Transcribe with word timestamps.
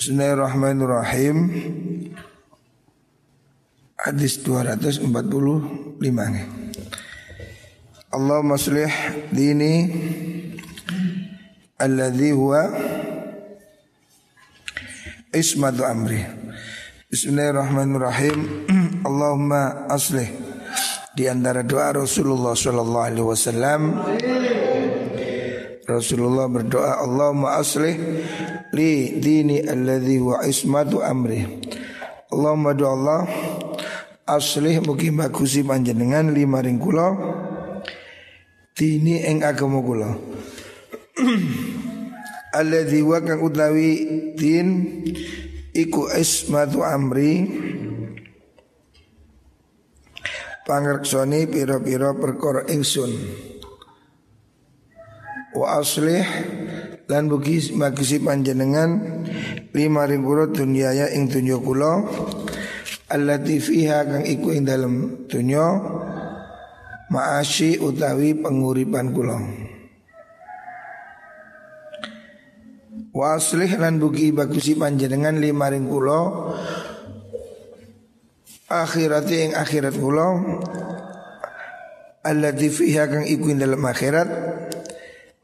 Bismillahirrahmanirrahim. 0.00 1.36
Hadis 4.00 4.40
245 4.40 5.04
nih. 6.08 6.46
Allah 8.08 8.40
maslih 8.40 8.88
dini 9.28 9.92
Alladhi 11.76 12.32
huwa 12.32 12.64
Ismatu 15.36 15.84
amri. 15.84 16.24
Bismillahirrahmanirrahim. 17.12 18.38
Allahumma 19.04 19.84
aslih 19.92 20.32
Di 21.12 21.28
antara 21.28 21.60
doa 21.60 21.92
Rasulullah 21.92 22.56
Sallallahu 22.56 23.04
Alaihi 23.04 23.28
Wasallam 23.28 23.80
Rasulullah 25.90 26.46
berdoa 26.46 27.02
Allahumma 27.02 27.58
aslih 27.58 27.98
li 28.70 29.18
dini 29.18 29.58
alladhi 29.66 30.22
wa 30.22 30.38
ismatu 30.46 31.02
amri. 31.02 31.42
Allahumma 32.30 32.70
doa 32.78 32.94
Allah 32.94 33.20
aslih 34.30 34.78
mugi 34.86 35.10
bagusi 35.10 35.66
panjenengan 35.66 36.30
lima 36.30 36.62
ring 36.62 36.78
kula 36.78 37.10
dini 38.78 39.26
ing 39.26 39.42
agama 39.42 39.82
kula. 39.82 40.10
Alladhi 42.60 43.02
wa 43.02 43.18
kang 43.22 43.42
utawi 43.42 43.90
din 44.38 44.68
iku 45.74 46.06
ismatu 46.14 46.86
amri. 46.86 47.50
Pangreksoni 50.70 51.50
pira-pira 51.50 52.14
perkara 52.14 52.62
ingsun 52.70 53.10
wa 55.50 55.82
aslih 55.82 56.22
lan 57.10 57.26
bugi 57.26 57.74
magisi 57.74 58.22
panjenengan 58.22 58.90
lima 59.74 60.06
ribu 60.06 60.46
dunyaya 60.46 61.10
ing 61.10 61.26
dunya 61.26 61.58
kula 61.58 62.06
allati 63.10 63.58
fiha 63.58 64.06
kang 64.06 64.22
iku 64.22 64.54
ing 64.54 64.62
dalem 64.62 65.26
dunya 65.26 65.66
utawi 67.82 68.38
penguripan 68.38 69.10
kula. 69.10 69.38
Wa 73.10 73.34
aslih 73.34 73.74
lan 73.74 73.98
bugi 73.98 74.30
bagusi 74.30 74.78
panjenengan 74.78 75.42
lima 75.42 75.66
ring 75.66 75.90
kula 75.90 76.54
akhirati 78.70 79.50
ing 79.50 79.52
akhirat 79.58 79.98
kula 79.98 80.26
allati 82.22 82.70
fiha 82.70 83.10
kang 83.10 83.26
iku 83.26 83.50
ing 83.50 83.58
dalem 83.58 83.82
akhirat 83.82 84.28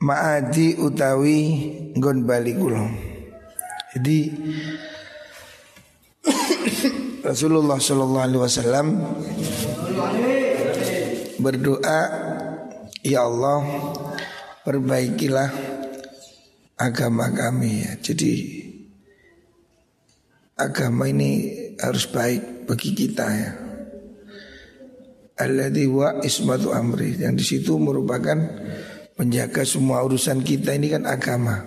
maadi 0.01 0.77
utawi 0.77 1.39
nggon 1.97 2.29
bali 2.29 2.53
kula. 2.53 2.85
Jadi 3.97 4.19
Rasulullah 7.25 7.81
Shallallahu 7.81 8.27
Alaihi 8.29 8.43
Wasallam 8.43 8.87
berdoa, 11.41 12.01
ya 13.01 13.25
Allah 13.25 13.61
perbaikilah 14.63 15.51
agama 16.77 17.33
kami. 17.33 17.83
Ya. 17.83 17.93
Jadi 17.99 18.33
agama 20.61 21.09
ini 21.09 21.57
harus 21.81 22.05
baik 22.07 22.69
bagi 22.69 22.91
kita 22.93 23.27
ya. 23.27 23.51
Alladhi 25.37 25.85
wa 25.89 26.21
ismatu 26.25 26.73
amri 26.73 27.21
yang 27.21 27.37
di 27.37 27.45
situ 27.45 27.77
merupakan 27.77 28.41
menjaga 29.17 29.65
semua 29.65 30.05
urusan 30.05 30.45
kita 30.45 30.77
ini 30.77 30.93
kan 30.93 31.09
agama. 31.09 31.65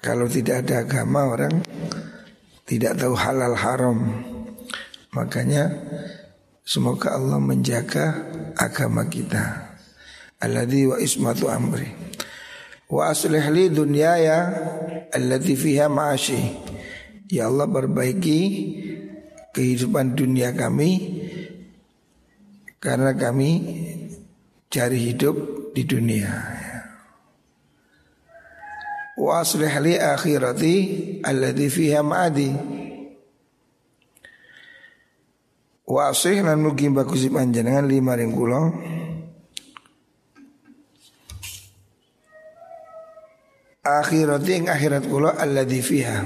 Kalau 0.00 0.24
tidak 0.28 0.64
ada 0.64 0.84
agama 0.84 1.28
orang 1.28 1.54
tidak 2.68 3.00
tahu 3.00 3.16
halal 3.16 3.56
haram. 3.56 3.98
Makanya 5.16 5.72
semoga 6.68 7.16
Allah 7.16 7.40
menjaga 7.40 8.28
agama 8.60 9.08
kita. 9.08 9.74
Alladhi 10.38 10.84
wa 10.84 11.00
ismatu 11.00 11.48
amri. 11.48 11.88
Wa 12.88 13.12
aslih 13.12 13.42
li 13.52 13.72
dunyaya 13.72 14.52
allati 15.12 15.56
fiha 15.56 15.88
ma'ashi. 15.88 16.40
Ya 17.28 17.48
Allah 17.48 17.68
perbaiki 17.68 18.40
kehidupan 19.52 20.16
dunia 20.16 20.52
kami 20.56 21.20
karena 22.78 23.12
kami 23.12 23.50
cari 24.70 25.12
hidup 25.12 25.57
di 25.78 25.86
dunia. 25.86 26.34
Wa 29.14 29.46
aslih 29.46 29.70
li 29.78 29.94
akhirati 29.94 30.74
alladhi 31.22 31.70
fiha 31.70 32.02
ma'adi. 32.02 32.50
Wa 35.86 36.10
aslih 36.10 36.42
lan 36.42 36.58
mugi 36.66 36.90
bagus 36.90 37.30
panjenengan 37.30 37.86
lima 37.86 38.18
ring 38.18 38.34
kula. 38.34 38.60
Akhirati 43.86 44.50
ing 44.58 44.66
akhirat 44.66 45.06
kula 45.06 45.38
alladhi 45.38 45.78
fiha. 45.78 46.18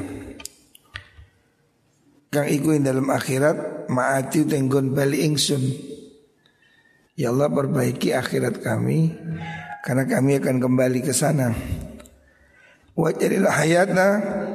Kang 2.32 2.48
iku 2.48 2.72
ing 2.72 2.88
dalam 2.88 3.12
akhirat 3.12 3.88
ma'ati 3.92 4.48
tenggon 4.48 4.96
bali 4.96 5.28
ingsun. 5.28 5.91
Ya 7.12 7.28
Allah 7.28 7.52
perbaiki 7.52 8.16
akhirat 8.16 8.64
kami 8.64 9.12
karena 9.84 10.08
kami 10.08 10.40
akan 10.40 10.56
kembali 10.64 11.04
ke 11.04 11.12
sana. 11.12 11.52
Wajadil 12.96 13.44
hayata 13.44 14.08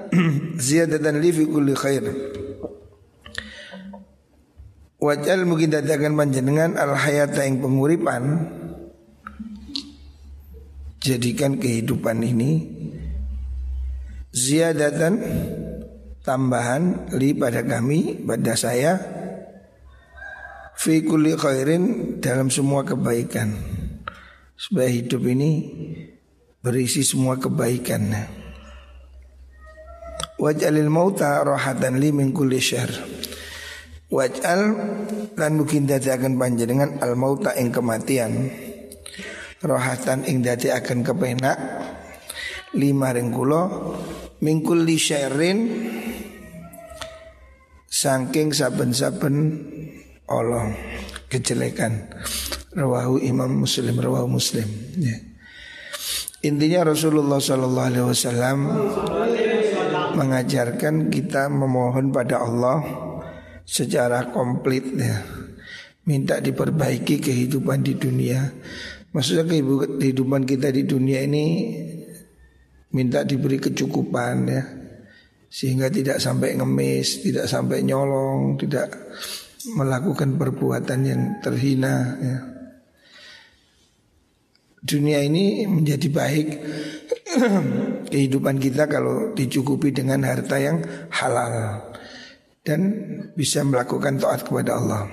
ziyadatan 0.65 1.21
li 1.21 1.29
fi 1.29 1.43
kulli 1.45 1.73
khair. 1.77 2.05
Wajal 4.97 5.45
mungkin 5.45 5.69
dadakan 5.69 6.17
panjenengan 6.17 6.73
al 6.73 6.97
hayata 6.97 7.45
yang 7.45 7.61
penguripan 7.61 8.49
Jadikan 10.97 11.61
kehidupan 11.61 12.17
ini 12.25 12.65
Ziyadatan 14.33 15.21
Tambahan 16.25 17.13
li 17.13 17.37
pada 17.37 17.61
kami 17.61 18.25
Pada 18.25 18.57
saya 18.57 19.16
Fi 20.77 21.01
kulli 21.01 21.33
khairin 21.33 22.17
Dalam 22.21 22.53
semua 22.53 22.85
kebaikan. 22.85 23.49
Supaya 24.53 24.89
hidup 24.93 25.25
ini 25.25 25.51
Berisi 26.57 27.05
semua 27.05 27.39
kebaikan. 27.39 28.11
Waj'alil 30.35 30.91
mauta 30.91 31.39
rohatan 31.45 32.01
li 32.01 32.11
min 32.11 32.35
kulli 32.35 32.59
syahr. 32.59 32.91
Waj'al 34.11 34.61
lan 35.37 35.51
mungkin 35.55 35.87
dadi 35.87 36.11
akan 36.11 36.35
panjenengan 36.35 36.99
al 36.99 37.15
mauta 37.15 37.55
ing 37.55 37.71
kematian. 37.71 38.51
Rohatan 39.63 40.27
ing 40.27 40.43
dadi 40.43 40.73
akan 40.73 41.07
kepenak. 41.07 41.57
Lima 42.75 43.15
ring 43.15 43.31
kula 43.31 43.63
mingkul 44.43 44.83
li 44.83 44.99
syairin 44.99 45.87
saking 47.87 48.51
saben-saben 48.51 49.35
Allah 50.27 50.75
kejelekan 51.31 52.11
rawahu 52.75 53.23
Imam 53.23 53.63
Muslim 53.63 53.95
rawahu 53.95 54.27
Muslim 54.27 54.67
ya. 54.99 55.17
Intinya 56.45 56.93
Rasulullah 56.93 57.41
Sallallahu 57.41 57.87
Alaihi 57.89 58.07
Wasallam 58.07 58.57
mengajarkan 60.13 61.09
kita 61.09 61.49
memohon 61.49 62.13
pada 62.13 62.45
Allah 62.45 62.85
secara 63.65 64.29
komplit 64.29 64.85
ya. 64.93 65.17
Minta 66.07 66.39
diperbaiki 66.39 67.19
kehidupan 67.19 67.83
di 67.83 67.99
dunia. 67.99 68.47
Maksudnya 69.11 69.43
kehidupan 69.99 70.47
kita 70.47 70.71
di 70.71 70.87
dunia 70.87 71.25
ini 71.25 71.45
minta 72.93 73.25
diberi 73.27 73.59
kecukupan 73.59 74.35
ya. 74.47 74.63
Sehingga 75.47 75.89
tidak 75.89 76.21
sampai 76.21 76.59
ngemis, 76.59 77.23
tidak 77.23 77.49
sampai 77.49 77.81
nyolong, 77.81 78.59
tidak 78.59 78.93
melakukan 79.75 80.39
perbuatan 80.39 80.99
yang 81.03 81.21
terhina 81.43 81.95
ya. 82.21 82.37
Dunia 84.87 85.19
ini 85.25 85.67
menjadi 85.67 86.07
baik 86.07 86.47
kehidupan 88.13 88.55
kita 88.61 88.87
kalau 88.87 89.35
dicukupi 89.35 89.91
dengan 89.91 90.23
harta 90.23 90.55
yang 90.61 90.79
halal 91.11 91.83
dan 92.63 92.81
bisa 93.35 93.67
melakukan 93.67 94.19
taat 94.21 94.47
kepada 94.47 94.79
Allah. 94.79 95.07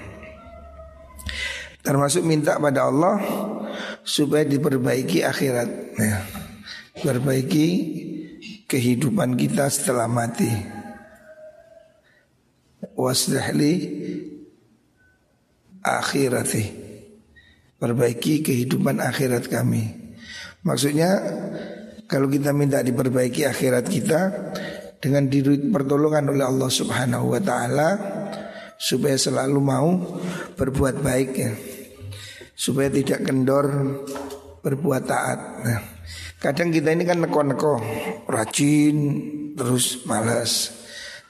Termasuk 1.85 2.23
minta 2.25 2.57
pada 2.57 2.89
Allah 2.89 3.21
supaya 4.03 4.43
diperbaiki 4.43 5.21
akhirat, 5.21 5.69
ya. 6.01 6.17
perbaiki 7.03 7.69
kehidupan 8.65 9.37
kita 9.37 9.69
setelah 9.69 10.09
mati. 10.09 10.51
Wasdahli 12.95 13.75
akhirati 15.85 16.65
Perbaiki 17.77 18.41
kehidupan 18.41 19.05
akhirat 19.05 19.53
kami 19.53 19.85
Maksudnya 20.65 21.21
kalau 22.09 22.29
kita 22.29 22.57
minta 22.57 22.81
diperbaiki 22.81 23.45
akhirat 23.45 23.85
kita 23.85 24.21
dengan 24.97 25.29
diri 25.29 25.61
pertolongan 25.69 26.33
oleh 26.33 26.45
Allah 26.49 26.71
Subhanahu 26.73 27.37
wa 27.37 27.41
taala 27.45 27.89
supaya 28.81 29.17
selalu 29.21 29.61
mau 29.61 29.89
berbuat 30.57 31.05
baik 31.05 31.31
ya. 31.37 31.53
Supaya 32.55 32.89
tidak 32.89 33.29
kendor 33.29 33.67
berbuat 34.65 35.03
taat. 35.05 35.39
Nah, 35.67 35.81
kadang 36.39 36.71
kita 36.73 36.95
ini 36.95 37.05
kan 37.05 37.21
neko-neko, 37.21 37.83
rajin, 38.31 38.97
terus 39.59 40.07
malas. 40.07 40.71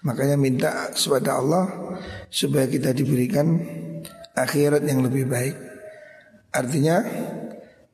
Makanya 0.04 0.36
minta 0.36 0.92
kepada 0.92 1.40
Allah 1.40 1.64
supaya 2.28 2.68
kita 2.68 2.92
diberikan 2.92 3.56
akhirat 4.34 4.82
yang 4.84 5.00
lebih 5.06 5.30
baik. 5.30 5.56
Artinya 6.54 7.02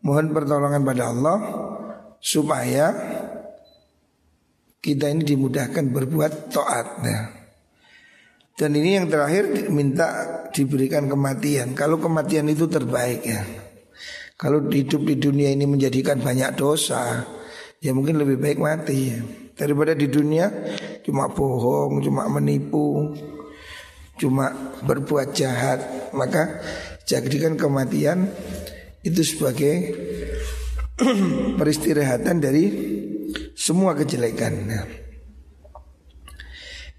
mohon 0.04 0.32
pertolongan 0.32 0.82
pada 0.84 1.12
Allah 1.12 1.38
supaya 2.20 2.92
kita 4.80 5.12
ini 5.12 5.22
dimudahkan 5.24 5.92
berbuat 5.92 6.32
taat. 6.52 6.88
Ya. 7.04 7.20
Dan 8.56 8.76
ini 8.76 9.00
yang 9.00 9.08
terakhir 9.08 9.72
minta 9.72 10.08
diberikan 10.52 11.08
kematian. 11.08 11.72
Kalau 11.72 11.96
kematian 12.00 12.48
itu 12.48 12.68
terbaik 12.68 13.24
ya. 13.24 13.40
Kalau 14.40 14.64
hidup 14.72 15.04
di 15.04 15.20
dunia 15.20 15.52
ini 15.52 15.68
menjadikan 15.68 16.16
banyak 16.16 16.56
dosa, 16.56 17.28
ya 17.76 17.92
mungkin 17.92 18.16
lebih 18.16 18.40
baik 18.40 18.56
mati 18.56 19.12
ya. 19.12 19.20
Daripada 19.52 19.92
di 19.92 20.08
dunia 20.08 20.48
cuma 21.04 21.28
bohong, 21.28 22.00
cuma 22.00 22.24
menipu, 22.32 23.12
cuma 24.20 24.52
berbuat 24.84 25.32
jahat, 25.32 26.12
maka 26.12 26.60
jadikan 27.08 27.56
kematian 27.56 28.28
itu 29.00 29.24
sebagai 29.24 29.96
peristirahatan 31.58 32.36
dari 32.36 32.64
semua 33.56 33.96
kejelekan. 33.96 34.52
Nah, 34.68 34.84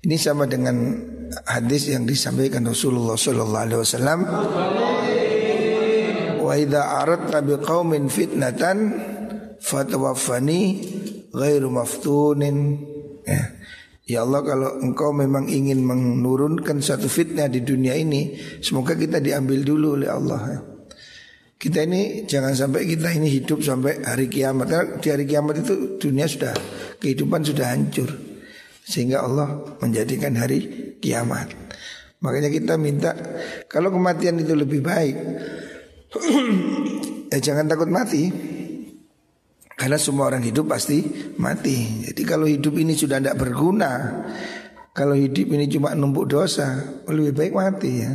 ini 0.02 0.18
sama 0.18 0.50
dengan 0.50 0.98
hadis 1.46 1.94
yang 1.94 2.10
disampaikan 2.10 2.66
Rasulullah 2.66 3.14
sallallahu 3.14 3.66
alaihi 3.70 3.80
wasallam. 3.86 4.20
Wa 6.42 6.54
idza 6.58 6.82
aradta 7.06 7.46
biqaumin 7.46 8.10
fitnatan 8.10 8.78
fatawaffani 9.62 10.62
ghairu 11.30 11.70
maftunin. 11.70 12.82
Ya. 13.22 13.61
Ya 14.12 14.28
Allah 14.28 14.44
kalau 14.44 14.70
engkau 14.84 15.16
memang 15.16 15.48
ingin 15.48 15.88
menurunkan 15.88 16.84
satu 16.84 17.08
fitnah 17.08 17.48
di 17.48 17.64
dunia 17.64 17.96
ini 17.96 18.36
Semoga 18.60 19.00
kita 19.00 19.24
diambil 19.24 19.64
dulu 19.64 19.96
oleh 19.96 20.12
Allah 20.12 20.42
ya. 20.52 20.60
Kita 21.56 21.86
ini 21.88 22.28
jangan 22.28 22.52
sampai 22.52 22.84
kita 22.90 23.16
ini 23.16 23.32
hidup 23.32 23.64
sampai 23.64 24.04
hari 24.04 24.28
kiamat 24.28 24.68
Karena 24.68 25.00
di 25.00 25.08
hari 25.08 25.26
kiamat 25.30 25.64
itu 25.64 25.96
dunia 25.96 26.28
sudah 26.28 26.52
Kehidupan 27.00 27.48
sudah 27.48 27.72
hancur 27.72 28.32
sehingga 28.92 29.24
Allah 29.24 29.78
menjadikan 29.80 30.36
hari 30.36 30.94
kiamat. 31.00 31.54
Makanya 32.22 32.50
kita 32.54 32.76
minta 32.78 33.16
kalau 33.66 33.90
kematian 33.90 34.38
itu 34.42 34.54
lebih 34.54 34.84
baik, 34.84 35.16
ya 37.32 37.38
jangan 37.46 37.66
takut 37.72 37.90
mati. 37.90 38.51
Karena 39.82 39.98
semua 39.98 40.30
orang 40.30 40.46
hidup 40.46 40.70
pasti 40.70 41.02
mati. 41.42 42.06
Jadi 42.06 42.22
kalau 42.22 42.46
hidup 42.46 42.78
ini 42.78 42.94
sudah 42.94 43.18
tidak 43.18 43.42
berguna, 43.42 44.22
kalau 44.94 45.18
hidup 45.18 45.58
ini 45.58 45.66
cuma 45.66 45.98
numpuk 45.98 46.30
dosa, 46.30 47.02
lebih 47.10 47.34
baik 47.34 47.54
mati 47.58 47.92
ya. 48.06 48.14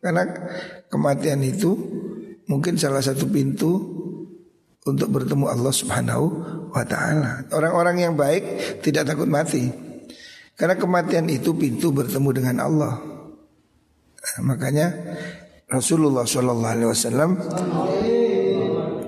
Karena 0.00 0.24
kematian 0.88 1.44
itu 1.44 1.76
mungkin 2.48 2.80
salah 2.80 3.04
satu 3.04 3.28
pintu 3.28 3.76
untuk 4.88 5.12
bertemu 5.12 5.44
Allah 5.44 5.74
Subhanahu 5.76 6.26
wa 6.72 6.84
taala. 6.88 7.52
Orang-orang 7.52 8.00
yang 8.00 8.16
baik 8.16 8.80
tidak 8.80 9.04
takut 9.04 9.28
mati. 9.28 9.68
Karena 10.56 10.80
kematian 10.80 11.28
itu 11.28 11.52
pintu 11.52 11.92
bertemu 11.92 12.30
dengan 12.32 12.56
Allah. 12.64 12.96
Nah, 14.24 14.40
makanya 14.40 14.88
Rasulullah 15.68 16.24
Shallallahu 16.24 16.72
Alaihi 16.80 16.88
Wasallam 16.88 17.30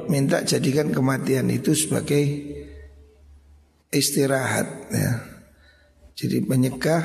minta 0.08 0.42
jadikan 0.42 0.90
kematian 0.90 1.50
itu 1.50 1.74
sebagai 1.74 2.22
istirahat 3.90 4.66
ya. 4.90 5.12
Jadi 6.16 6.48
menyegah 6.48 7.04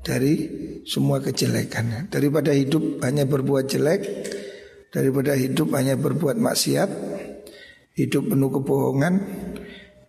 dari 0.00 0.48
semua 0.88 1.20
kejelekan 1.20 2.08
Daripada 2.08 2.48
hidup 2.56 2.96
hanya 3.04 3.28
berbuat 3.28 3.68
jelek 3.68 4.00
Daripada 4.88 5.36
hidup 5.36 5.76
hanya 5.76 6.00
berbuat 6.00 6.40
maksiat 6.40 6.88
Hidup 7.92 8.32
penuh 8.32 8.48
kebohongan 8.48 9.14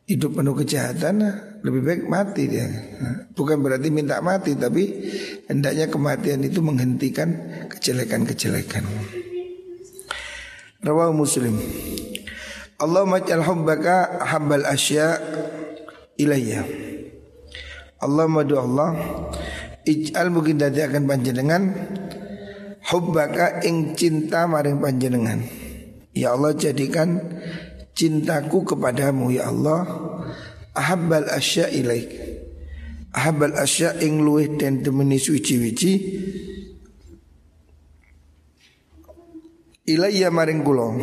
Hidup 0.08 0.40
penuh 0.40 0.56
kejahatan 0.56 1.20
lebih 1.60 1.81
baik 1.84 2.04
mati 2.08 2.48
dia. 2.48 2.68
Bukan 3.36 3.60
berarti 3.60 3.92
minta 3.92 4.24
mati 4.24 4.56
tapi 4.56 5.06
hendaknya 5.46 5.92
kematian 5.92 6.44
itu 6.44 6.64
menghentikan 6.64 7.30
kejelekan-kejelekan. 7.68 8.84
Rawahu 10.80 11.14
Muslim. 11.14 11.60
Allah 12.80 13.04
majal 13.04 13.44
hubbaka 13.44 14.24
habbal 14.24 14.64
asya 14.64 15.20
ilayya. 16.16 16.64
Allah 18.00 18.26
madu 18.31 18.56
Allah 18.56 18.96
ij'al 19.84 20.31
mungkin 20.31 20.56
dadi 20.56 20.88
akan 20.88 21.04
panjenengan 21.04 21.64
hubbaka 22.88 23.60
ing 23.68 24.00
cinta 24.00 24.48
maring 24.48 24.80
panjenengan. 24.80 25.44
Ya 26.16 26.31
Allah 26.31 26.56
jadikan 26.56 27.20
cintaku 28.00 28.64
kepadamu 28.64 29.28
ya 29.36 29.52
Allah 29.52 29.84
ahabbal 30.72 31.28
asya 31.28 31.68
ilaik 31.68 32.08
ahabbal 33.12 33.60
asya 33.60 34.00
ing 34.00 34.24
luweh 34.24 34.56
dan 34.56 34.80
temeni 34.80 35.20
suci-wici 35.20 35.94
ilayya 39.84 40.31
maring 40.31 40.64
kula 40.64 40.96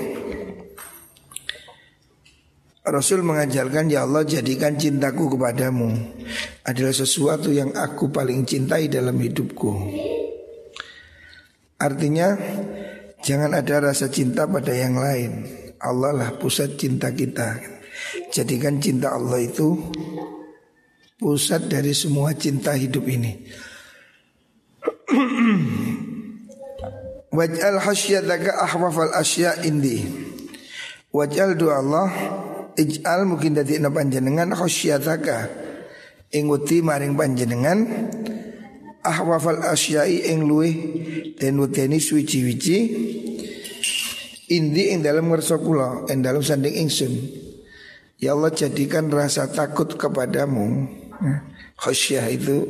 Rasul 2.86 3.26
mengajarkan 3.26 3.90
ya 3.90 4.06
Allah 4.06 4.22
jadikan 4.22 4.78
cintaku 4.78 5.34
kepadamu 5.34 5.90
adalah 6.62 6.94
sesuatu 6.94 7.50
yang 7.50 7.74
aku 7.74 8.14
paling 8.14 8.46
cintai 8.46 8.86
dalam 8.86 9.18
hidupku. 9.18 9.74
Artinya 11.82 12.38
jangan 13.26 13.58
ada 13.58 13.90
rasa 13.90 14.06
cinta 14.06 14.46
pada 14.46 14.70
yang 14.70 15.02
lain. 15.02 15.42
Allah 15.82 16.14
lah 16.14 16.30
pusat 16.38 16.78
cinta 16.78 17.10
kita. 17.10 17.58
Jadikan 18.30 18.78
cinta 18.78 19.18
Allah 19.18 19.42
itu 19.42 19.90
pusat 21.18 21.66
dari 21.66 21.90
semua 21.90 22.38
cinta 22.38 22.70
hidup 22.78 23.02
ini. 23.10 23.50
Waj'al 27.36 27.82
hasyataka 27.82 28.62
ahwafal 28.62 29.10
asya 29.10 29.66
indi. 29.66 30.06
Waj'al 31.10 31.58
doa 31.58 31.82
Allah 31.82 32.08
ij'al 32.76 33.24
mungkin 33.24 33.56
dadi 33.56 33.80
na 33.80 33.88
panjenengan 33.88 34.52
hasyataka 34.52 35.48
ing 36.32 36.46
uti 36.52 36.84
maring 36.84 37.16
panjenengan 37.16 37.78
ahwafal 39.00 39.64
asyai 39.64 40.28
ing 40.30 40.44
luwe 40.44 40.70
den 41.40 41.56
weteni 41.58 41.98
suci-wici 41.98 42.78
indi 44.52 44.92
ing 44.92 45.00
dalam 45.02 45.32
ngersa 45.32 45.58
kula 45.58 46.06
ing 46.12 46.20
dalam 46.22 46.44
sanding 46.44 46.76
ingsun 46.86 47.14
Ya 48.16 48.32
Allah 48.32 48.48
jadikan 48.48 49.12
rasa 49.12 49.44
takut 49.44 49.92
kepadamu 49.92 50.88
Khosyah 51.76 52.32
itu 52.32 52.64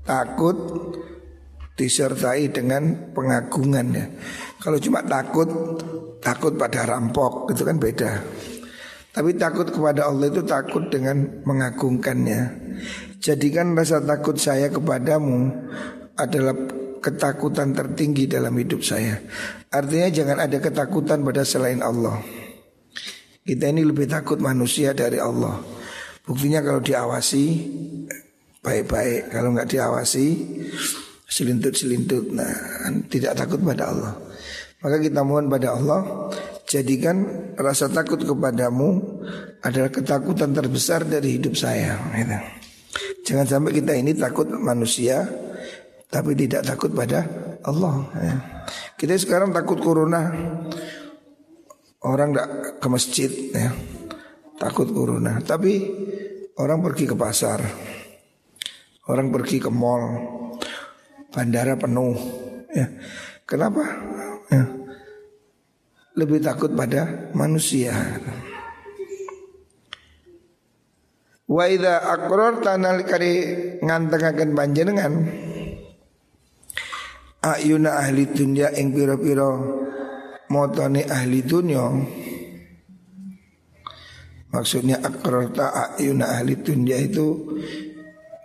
takut 0.00 0.56
disertai 1.76 2.48
dengan 2.48 3.12
pengagungan 3.12 3.86
ya. 3.92 4.08
Kalau 4.56 4.80
cuma 4.80 5.04
takut, 5.04 5.76
takut 6.24 6.56
pada 6.56 6.88
rampok 6.88 7.52
itu 7.52 7.62
kan 7.68 7.76
beda. 7.76 8.10
Tapi 9.16 9.32
takut 9.40 9.64
kepada 9.72 10.12
Allah 10.12 10.28
itu 10.28 10.44
takut 10.44 10.92
dengan 10.92 11.40
mengagungkannya. 11.48 12.40
Jadikan 13.16 13.72
rasa 13.72 14.04
takut 14.04 14.36
saya 14.36 14.68
kepadamu 14.68 15.56
adalah 16.20 16.52
ketakutan 17.00 17.72
tertinggi 17.72 18.28
dalam 18.28 18.52
hidup 18.60 18.84
saya. 18.84 19.16
Artinya 19.72 20.12
jangan 20.12 20.38
ada 20.44 20.60
ketakutan 20.60 21.24
pada 21.24 21.48
selain 21.48 21.80
Allah. 21.80 22.20
Kita 23.40 23.72
ini 23.72 23.88
lebih 23.88 24.04
takut 24.04 24.36
manusia 24.36 24.92
dari 24.92 25.16
Allah. 25.16 25.64
Buktinya 26.28 26.60
kalau 26.60 26.84
diawasi 26.84 27.44
baik-baik, 28.60 29.32
kalau 29.32 29.56
nggak 29.56 29.70
diawasi 29.70 30.26
selintut-selintut, 31.24 32.36
nah 32.36 32.52
tidak 33.08 33.32
takut 33.32 33.64
pada 33.64 33.96
Allah. 33.96 34.12
Maka 34.84 35.00
kita 35.00 35.24
mohon 35.24 35.48
pada 35.48 35.72
Allah 35.72 36.28
jadikan 36.66 37.16
rasa 37.56 37.88
takut 37.88 38.20
kepadamu 38.20 39.22
adalah 39.62 39.90
ketakutan 39.90 40.52
terbesar 40.52 41.06
dari 41.06 41.38
hidup 41.40 41.54
saya. 41.54 41.96
Gitu. 42.12 42.38
Jangan 43.26 43.46
sampai 43.46 43.72
kita 43.82 43.92
ini 43.94 44.14
takut 44.14 44.46
manusia 44.50 45.26
tapi 46.06 46.38
tidak 46.38 46.62
takut 46.66 46.94
pada 46.94 47.26
Allah. 47.66 47.94
Ya. 48.18 48.36
Kita 48.98 49.14
sekarang 49.18 49.50
takut 49.50 49.78
corona, 49.82 50.30
Orang 52.06 52.30
tidak 52.36 52.78
ke 52.78 52.86
masjid 52.86 53.30
ya 53.50 53.74
Takut 54.62 54.86
corona 54.94 55.42
Tapi 55.42 55.90
orang 56.54 56.78
pergi 56.78 57.04
ke 57.10 57.18
pasar 57.18 57.58
Orang 59.06 59.30
pergi 59.30 59.62
ke 59.62 59.70
mall, 59.70 60.02
bandara 61.30 61.78
penuh. 61.78 62.18
Ya. 62.74 62.90
Kenapa? 63.46 63.86
Ya. 64.50 64.66
Lebih 66.16 66.40
takut 66.40 66.72
pada 66.72 67.28
manusia. 67.36 67.92
Wa 71.46 71.70
idza 71.70 72.02
aqrarta 72.02 72.74
nalikari 72.74 73.32
ngantengaken 73.78 74.50
panjenengan 74.56 75.12
ayuna 77.38 78.02
ahli 78.02 78.26
dunya 78.26 78.74
ing 78.74 78.90
pira-pira 78.90 79.54
motone 80.50 81.06
ahli 81.06 81.46
dunya 81.46 81.86
Maksudnya 84.56 85.04
akrarta 85.04 86.00
ayuna 86.00 86.32
ahli 86.32 86.56
dunya 86.56 86.96
itu 86.96 87.60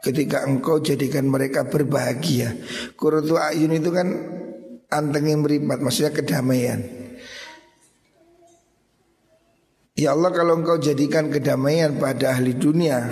ketika 0.04 0.44
engkau 0.44 0.84
jadikan 0.84 1.24
mereka 1.24 1.64
berbahagia. 1.72 2.52
Kuratu 3.00 3.40
ayun 3.40 3.72
itu 3.72 3.96
kan 3.96 4.12
anteng 4.92 5.32
yang 5.32 5.40
meripat, 5.40 5.80
maksudnya 5.80 6.12
kedamaian. 6.12 7.01
Ya 10.02 10.18
Allah 10.18 10.34
kalau 10.34 10.58
engkau 10.58 10.82
jadikan 10.82 11.30
kedamaian 11.30 11.94
pada 12.02 12.34
ahli 12.34 12.58
dunia 12.58 13.06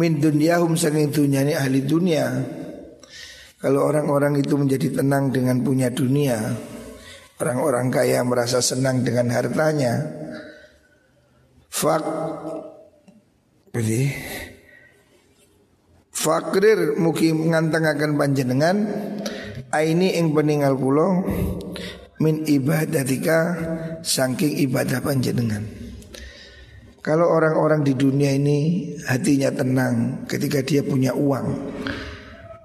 Min 0.00 0.16
dunyahum 0.16 0.76
sanging 0.76 1.08
dunia 1.08 1.40
ini 1.40 1.56
ahli 1.56 1.80
dunia. 1.84 2.28
Kalau 3.56 3.84
orang-orang 3.84 4.40
itu 4.40 4.56
menjadi 4.56 5.00
tenang 5.00 5.32
dengan 5.32 5.60
punya 5.64 5.88
dunia 5.88 6.36
Orang-orang 7.36 7.92
kaya 7.92 8.24
merasa 8.24 8.64
senang 8.64 9.04
dengan 9.04 9.28
hartanya. 9.28 10.08
Fak 11.68 12.04
Jadi 13.76 14.02
Fakrir 16.16 16.96
muki 16.96 17.36
mengantengakan 17.36 18.16
panjenengan. 18.16 18.76
Aini 19.68 20.16
ing 20.16 20.32
peninggal 20.32 20.72
pulau 20.80 21.28
min 22.20 22.44
ibadatika 22.48 23.38
saking 24.00 24.56
ibadah 24.68 25.04
panjenengan. 25.04 25.64
Kalau 27.04 27.30
orang-orang 27.30 27.86
di 27.86 27.94
dunia 27.94 28.34
ini 28.34 28.90
hatinya 29.06 29.54
tenang 29.54 30.26
ketika 30.26 30.64
dia 30.66 30.82
punya 30.82 31.14
uang. 31.14 31.54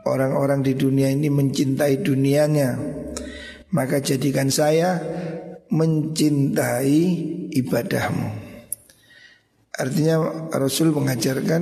Orang-orang 0.01 0.65
di 0.65 0.74
dunia 0.74 1.13
ini 1.13 1.29
mencintai 1.29 2.01
dunianya. 2.01 2.74
Maka 3.72 4.01
jadikan 4.01 4.50
saya 4.50 4.98
mencintai 5.70 7.00
ibadahmu. 7.53 8.29
Artinya 9.77 10.15
Rasul 10.58 10.91
mengajarkan 10.91 11.62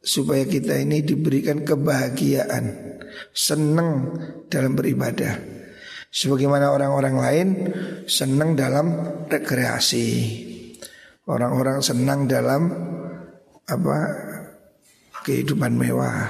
supaya 0.00 0.46
kita 0.48 0.80
ini 0.80 1.04
diberikan 1.04 1.62
kebahagiaan, 1.62 2.98
senang 3.34 4.18
dalam 4.48 4.78
beribadah. 4.78 5.61
Sebagaimana 6.12 6.68
orang-orang 6.68 7.16
lain 7.16 7.48
senang 8.04 8.52
dalam 8.52 8.92
rekreasi. 9.32 10.08
Orang-orang 11.24 11.80
senang 11.80 12.28
dalam 12.28 12.68
apa 13.64 13.98
kehidupan 15.24 15.72
mewah. 15.72 16.28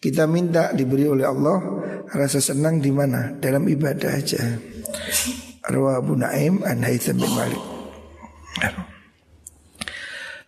Kita 0.00 0.24
minta 0.24 0.72
diberi 0.72 1.04
oleh 1.04 1.28
Allah 1.28 1.60
rasa 2.08 2.40
senang 2.40 2.80
di 2.80 2.88
mana? 2.88 3.36
Dalam 3.36 3.68
ibadah 3.68 4.16
aja. 4.16 4.40
Arwah 5.68 6.00
Abu 6.00 6.16
Naim 6.16 6.64
an 6.64 6.80
Haytham 6.80 7.20
bin 7.20 7.28
Malik. 7.36 7.62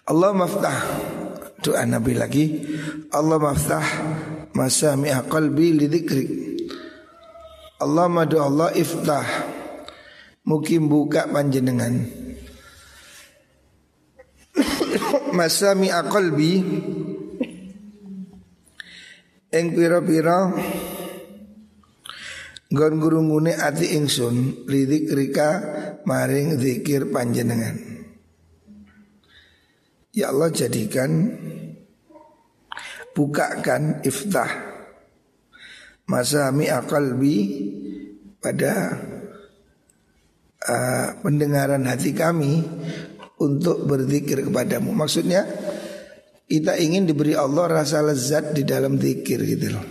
Allah 0.09 0.33
maftah 0.33 0.79
doa 1.61 1.85
Nabi 1.85 2.17
lagi 2.17 2.45
Allah 3.13 3.37
maftah 3.37 3.85
masami'a 4.57 5.29
qalbi 5.29 5.77
lidikrik 5.77 6.48
Allah 7.79 8.11
madu 8.11 8.43
Allah 8.43 8.75
iftah. 8.75 9.27
Mungkin 10.43 10.91
buka 10.91 11.31
panjenengan. 11.31 11.95
Masami 15.39 15.87
aqalbi. 15.95 16.53
Eng 19.55 19.67
pira-pira. 19.79 20.51
Gon 22.69 23.01
gurungune 23.01 23.57
ati 23.57 23.97
ingsun 23.97 24.69
Lidik 24.69 25.09
rika 25.09 25.51
maring 26.05 26.61
zikir 26.61 27.09
panjenengan. 27.09 27.79
Ya 30.13 30.35
Allah 30.35 30.51
jadikan 30.51 31.33
Bukakan 33.15 34.03
iftah. 34.07 34.79
Masami 36.09 36.73
akalbi 36.73 37.68
pada 38.39 38.95
uh, 40.63 41.09
pendengaran 41.23 41.85
hati 41.87 42.15
kami 42.15 42.63
untuk 43.39 43.87
berzikir 43.87 44.47
kepadamu. 44.47 44.95
Maksudnya 44.95 45.47
kita 46.49 46.79
ingin 46.81 47.07
diberi 47.07 47.37
Allah 47.37 47.83
rasa 47.83 48.03
lezat 48.03 48.57
di 48.57 48.63
dalam 48.65 48.97
zikir 48.97 49.43
gitu 49.45 49.75
loh. 49.75 49.87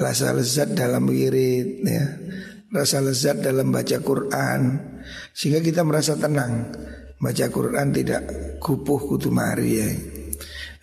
Rasa 0.00 0.32
lezat 0.32 0.72
dalam 0.74 1.06
wirid 1.08 1.68
ya. 1.84 2.06
Rasa 2.70 3.02
lezat 3.02 3.42
dalam 3.42 3.74
baca 3.74 3.98
Quran 3.98 4.78
Sehingga 5.34 5.58
kita 5.58 5.82
merasa 5.82 6.14
tenang 6.14 6.70
Baca 7.18 7.50
Quran 7.50 7.90
tidak 7.90 8.22
kupuh 8.62 9.10
kutumari 9.10 9.70
ya 9.74 9.90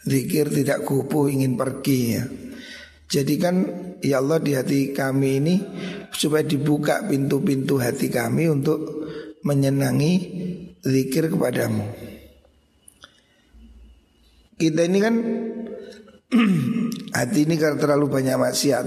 Zikir 0.03 0.51
tidak 0.51 0.83
kupuh 0.83 1.31
ingin 1.31 1.55
pergi 1.55 1.99
ya 2.11 2.23
Jadikan 3.07 3.55
ya 4.03 4.19
Allah 4.19 4.43
di 4.43 4.51
hati 4.51 4.91
kami 4.91 5.39
ini 5.39 5.55
supaya 6.11 6.43
dibuka 6.43 7.07
pintu-pintu 7.07 7.79
hati 7.79 8.11
kami 8.11 8.51
untuk 8.51 8.83
menyenangi 9.47 10.13
zikir 10.83 11.31
kepadamu. 11.31 11.87
Kita 14.59 14.81
ini 14.83 14.99
kan 14.99 15.15
hati 17.17 17.39
ini 17.47 17.55
karena 17.55 17.79
terlalu 17.79 18.11
banyak 18.11 18.35
maksiat 18.35 18.85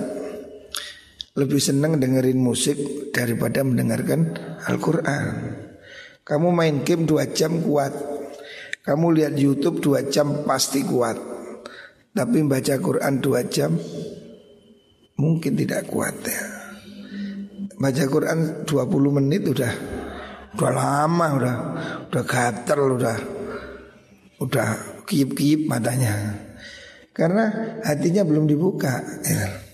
lebih 1.41 1.63
senang 1.63 1.97
dengerin 1.97 2.37
musik 2.37 2.77
daripada 3.17 3.65
mendengarkan 3.65 4.37
Al-Quran. 4.69 5.25
Kamu 6.27 6.53
main 6.53 6.85
game 6.85 7.09
dua 7.09 7.31
jam 7.33 7.65
kuat, 7.65 7.97
kamu 8.85 9.07
lihat 9.17 9.35
YouTube 9.41 9.81
dua 9.81 10.05
jam 10.11 10.45
pasti 10.45 10.85
kuat. 10.85 11.40
Tapi 12.11 12.43
baca 12.43 12.75
Quran 12.83 13.23
dua 13.23 13.47
jam 13.47 13.75
mungkin 15.21 15.53
tidak 15.55 15.87
kuat 15.87 16.17
ya. 16.27 16.43
Baca 17.81 18.05
Quran 18.05 18.69
20 18.69 19.17
menit 19.17 19.49
udah 19.49 19.73
udah 20.53 20.71
lama 20.75 21.27
udah 21.39 21.57
udah 22.13 22.25
gatel 22.29 22.81
udah 23.01 23.17
udah 24.43 24.69
kiip-kiip 25.09 25.65
matanya. 25.65 26.37
Karena 27.17 27.79
hatinya 27.85 28.27
belum 28.27 28.45
dibuka 28.45 29.01
ya. 29.25 29.65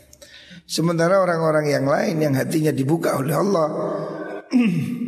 Sementara 0.67 1.23
orang-orang 1.23 1.67
yang 1.71 1.87
lain 1.87 2.19
yang 2.19 2.35
hatinya 2.35 2.75
dibuka 2.75 3.15
oleh 3.19 3.35
Allah 3.39 3.69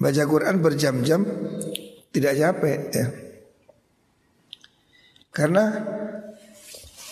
Baca 0.00 0.24
Quran 0.24 0.64
berjam-jam 0.64 1.20
tidak 2.08 2.32
capek 2.40 2.80
ya. 2.88 3.06
Karena 5.28 5.64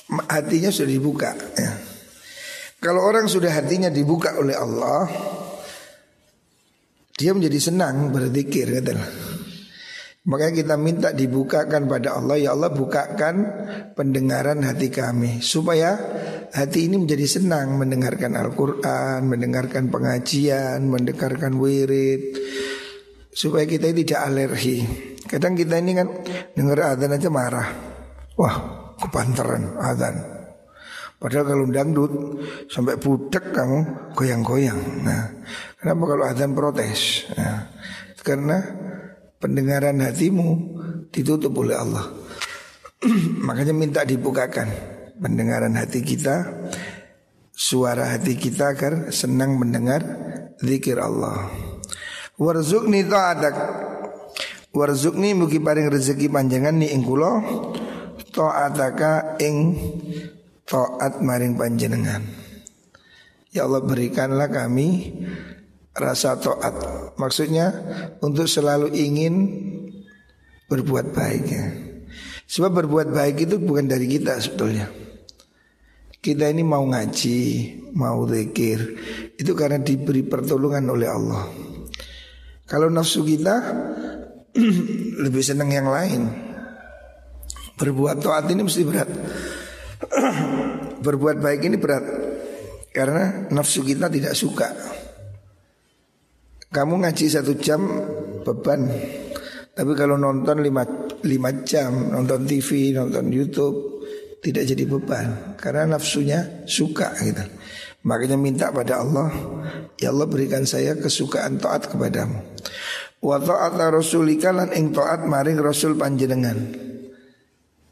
hatinya 0.08 0.72
sudah 0.72 0.90
dibuka 0.90 1.30
ya. 1.56 1.72
Kalau 2.78 3.02
orang 3.02 3.26
sudah 3.26 3.50
hatinya 3.50 3.90
dibuka 3.90 4.38
oleh 4.38 4.54
Allah 4.54 5.10
Dia 7.18 7.34
menjadi 7.34 7.58
senang 7.58 8.14
berzikir. 8.14 8.70
Makanya 10.28 10.54
kita 10.54 10.74
minta 10.78 11.08
dibukakan 11.10 11.90
pada 11.90 12.14
Allah 12.14 12.38
Ya 12.38 12.54
Allah 12.54 12.70
bukakan 12.70 13.34
pendengaran 13.98 14.62
hati 14.62 14.94
kami 14.94 15.42
Supaya 15.42 15.98
hati 16.54 16.86
ini 16.86 17.02
menjadi 17.02 17.26
senang 17.26 17.74
Mendengarkan 17.74 18.38
Al-Quran 18.38 19.26
Mendengarkan 19.26 19.90
pengajian 19.90 20.86
Mendengarkan 20.86 21.58
wirid 21.58 22.38
Supaya 23.34 23.66
kita 23.66 23.90
tidak 23.90 24.22
alergi 24.22 24.86
Kadang 25.26 25.58
kita 25.58 25.82
ini 25.82 25.98
kan 25.98 26.08
dengar 26.54 26.94
adzan 26.94 27.18
aja 27.18 27.26
marah 27.26 27.68
Wah 28.38 28.77
kepantaran 28.98 29.78
adzan. 29.78 30.16
Padahal 31.18 31.44
kalau 31.50 31.64
dangdut 31.66 32.12
sampai 32.70 32.94
budek 32.94 33.50
kamu 33.50 33.78
goyang-goyang. 34.14 34.78
Nah, 35.02 35.34
kenapa 35.74 36.02
kalau 36.14 36.24
adzan 36.30 36.54
protes? 36.54 37.26
Nah, 37.34 37.66
karena 38.22 38.62
pendengaran 39.42 39.98
hatimu 39.98 40.78
ditutup 41.10 41.50
oleh 41.58 41.74
Allah. 41.74 42.06
Makanya 43.46 43.74
minta 43.74 44.06
dibukakan 44.06 44.70
pendengaran 45.18 45.74
hati 45.74 46.06
kita, 46.06 46.46
suara 47.50 48.14
hati 48.14 48.38
kita 48.38 48.78
agar 48.78 49.10
senang 49.10 49.58
mendengar 49.58 50.06
zikir 50.62 51.02
Allah. 51.02 51.50
Warzukni 52.38 53.02
ta'adak 53.02 53.56
Warzukni 54.68 55.32
mugi 55.34 55.58
paring 55.58 55.88
rezeki 55.90 56.30
panjangan 56.30 56.76
ni 56.76 56.92
ing 56.92 57.02
kula 57.02 57.40
ta'ataka 58.32 59.40
ing 59.40 59.56
taat 60.68 61.24
maring 61.24 61.56
panjenengan. 61.56 62.22
Ya 63.48 63.64
Allah 63.64 63.80
berikanlah 63.80 64.52
kami 64.52 65.16
rasa 65.96 66.36
taat. 66.38 66.74
Maksudnya 67.16 67.72
untuk 68.20 68.46
selalu 68.46 68.92
ingin 68.92 69.34
berbuat 70.68 71.16
baik 71.16 71.44
ya. 71.48 71.66
Sebab 72.48 72.84
berbuat 72.84 73.12
baik 73.12 73.44
itu 73.48 73.56
bukan 73.60 73.88
dari 73.88 74.08
kita 74.08 74.36
sebetulnya. 74.40 74.88
Kita 76.18 76.50
ini 76.50 76.66
mau 76.66 76.82
ngaji, 76.82 77.40
mau 77.94 78.26
zikir, 78.26 78.78
itu 79.38 79.52
karena 79.54 79.78
diberi 79.78 80.26
pertolongan 80.26 80.84
oleh 80.90 81.08
Allah. 81.08 81.44
Kalau 82.68 82.90
nafsu 82.90 83.22
kita 83.22 83.54
lebih 85.24 85.42
senang 85.44 85.70
yang 85.72 85.88
lain. 85.88 86.47
Berbuat 87.78 88.18
taat 88.18 88.50
ini 88.50 88.66
mesti 88.66 88.82
berat. 88.82 89.08
Berbuat 91.06 91.38
baik 91.38 91.62
ini 91.62 91.78
berat 91.78 92.04
karena 92.90 93.46
nafsu 93.54 93.86
kita 93.86 94.10
tidak 94.10 94.34
suka. 94.34 94.66
Kamu 96.68 97.00
ngaji 97.00 97.24
satu 97.30 97.54
jam 97.56 97.80
beban, 98.44 98.90
tapi 99.72 99.94
kalau 99.94 100.18
nonton 100.18 100.60
lima, 100.60 100.84
lima 101.24 101.50
jam, 101.64 102.12
nonton 102.12 102.44
TV, 102.44 102.92
nonton 102.92 103.30
YouTube 103.30 104.04
tidak 104.42 104.66
jadi 104.66 104.84
beban 104.84 105.56
karena 105.56 105.96
nafsunya 105.96 106.66
suka 106.66 107.14
gitu. 107.22 107.46
Makanya 108.04 108.36
minta 108.36 108.74
pada 108.74 109.00
Allah, 109.00 109.30
ya 110.02 110.10
Allah 110.10 110.26
berikan 110.26 110.66
saya 110.66 110.98
kesukaan 110.98 111.62
taat 111.62 111.88
kepadamu. 111.88 112.36
Wa 113.18 113.38
ta'ata 113.38 113.90
rasulika 113.90 114.50
lan 114.50 114.70
ing 114.74 114.90
taat 114.94 115.26
maring 115.26 115.58
rasul 115.58 115.94
panjenengan 115.94 116.58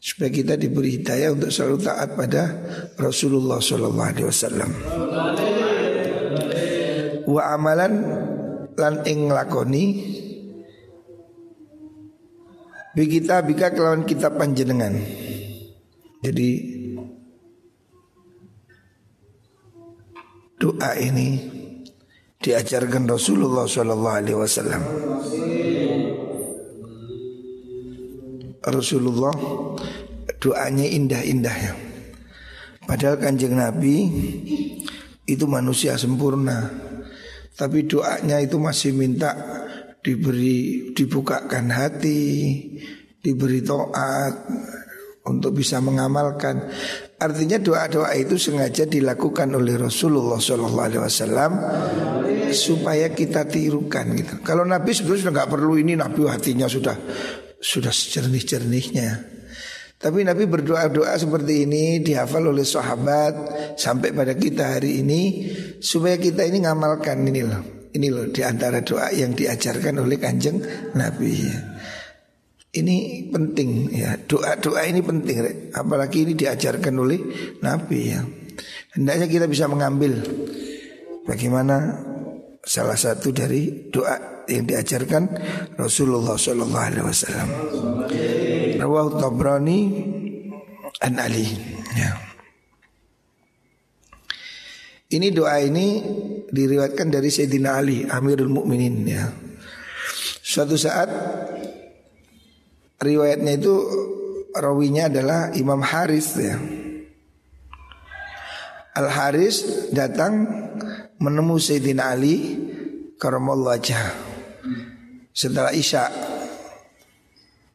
supaya 0.06 0.30
kita 0.30 0.54
diberi 0.54 1.02
hidayah 1.02 1.34
untuk 1.34 1.50
selalu 1.50 1.82
taat 1.82 2.14
pada 2.14 2.42
Rasulullah 2.94 3.58
Sallallahu 3.58 4.10
Alaihi 4.14 4.28
Wasallam. 4.30 4.70
Wa 7.26 7.42
amalan 7.58 7.92
lan 8.78 9.02
ing 9.02 9.26
lakoni 9.26 9.84
bi 12.94 13.04
kita 13.10 13.42
bika 13.42 13.74
kelawan 13.74 14.06
kita 14.06 14.30
panjenengan. 14.30 14.94
Jadi 16.22 16.50
doa 20.62 20.90
ini 21.02 21.28
diajarkan 22.38 23.10
Rasulullah 23.10 23.66
Sallallahu 23.66 24.18
Alaihi 24.22 24.38
Wasallam. 24.38 24.82
Rasulullah 28.66 29.32
doanya 30.42 30.86
indah-indah 30.86 31.56
ya. 31.56 31.72
Padahal 32.86 33.18
kanjeng 33.18 33.58
Nabi 33.58 34.06
itu 35.26 35.44
manusia 35.46 35.98
sempurna. 35.98 36.70
Tapi 37.56 37.88
doanya 37.88 38.38
itu 38.38 38.60
masih 38.60 38.92
minta 38.92 39.32
diberi 40.04 40.92
dibukakan 40.92 41.72
hati, 41.72 42.62
diberi 43.18 43.64
taat 43.64 44.34
untuk 45.26 45.56
bisa 45.56 45.82
mengamalkan. 45.82 46.68
Artinya 47.16 47.58
doa-doa 47.58 48.12
itu 48.14 48.36
sengaja 48.38 48.84
dilakukan 48.86 49.50
oleh 49.56 49.74
Rasulullah 49.80 50.38
SAW 50.38 51.50
supaya 52.52 53.10
kita 53.10 53.48
tirukan 53.48 54.06
gitu. 54.14 54.34
Kalau 54.46 54.62
Nabi 54.62 54.94
sebenarnya 54.94 55.22
sudah 55.26 55.34
nggak 55.34 55.50
perlu 55.50 55.74
ini 55.80 55.98
Nabi 55.98 56.28
hatinya 56.28 56.68
sudah 56.70 56.94
sudah 57.66 57.90
jernih-jernihnya. 57.90 59.34
Tapi 59.96 60.22
Nabi 60.22 60.46
berdoa-doa 60.46 61.18
seperti 61.18 61.66
ini 61.66 61.98
dihafal 61.98 62.52
oleh 62.52 62.62
sahabat 62.62 63.34
sampai 63.74 64.14
pada 64.14 64.38
kita 64.38 64.78
hari 64.78 65.02
ini 65.02 65.50
supaya 65.82 66.14
kita 66.14 66.46
ini 66.46 66.62
ngamalkan 66.62 67.26
ini 67.26 67.42
loh. 67.42 67.90
Ini 67.96 68.06
loh 68.12 68.28
di 68.28 68.44
antara 68.44 68.84
doa 68.84 69.08
yang 69.10 69.32
diajarkan 69.32 70.04
oleh 70.04 70.20
kanjeng 70.20 70.60
Nabi. 70.94 71.32
Ini 72.76 72.96
penting 73.32 73.88
ya 73.96 74.20
doa-doa 74.20 74.84
ini 74.84 75.00
penting 75.00 75.72
apalagi 75.72 76.28
ini 76.28 76.32
diajarkan 76.36 76.92
oleh 76.92 77.20
Nabi 77.64 78.00
ya. 78.12 78.20
Hendaknya 78.92 79.26
kita 79.32 79.48
bisa 79.48 79.64
mengambil 79.64 80.20
bagaimana 81.24 82.04
salah 82.62 82.96
satu 82.96 83.34
dari 83.34 83.90
doa 83.90 84.44
yang 84.46 84.64
diajarkan 84.66 85.26
Rasulullah 85.74 86.38
Shallallahu 86.38 86.86
Alaihi 86.86 87.06
Wasallam. 87.06 87.48
Rawah 88.78 89.06
Tabrani 89.18 89.80
an 91.02 91.14
Ali. 91.18 91.46
Ya. 91.98 92.12
Ini 95.06 95.30
doa 95.30 95.62
ini 95.62 96.02
diriwayatkan 96.50 97.14
dari 97.14 97.30
Sayyidina 97.30 97.78
Ali 97.78 98.02
Amirul 98.06 98.50
Mukminin 98.50 99.06
ya. 99.06 99.30
Suatu 100.42 100.74
saat 100.78 101.10
riwayatnya 103.02 103.52
itu 103.54 103.74
rawinya 104.54 105.06
adalah 105.10 105.54
Imam 105.54 105.82
Haris 105.82 106.28
ya. 106.38 106.58
Al 108.96 109.12
Haris 109.12 109.90
datang 109.92 110.48
menemui 111.20 111.60
Sayyidina 111.60 112.12
Ali 112.12 112.34
karamallahu 113.16 113.72
wajah 113.72 114.04
setelah 115.32 115.72
Isya. 115.72 116.08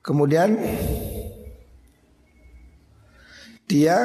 Kemudian 0.02 0.58
dia 3.70 3.98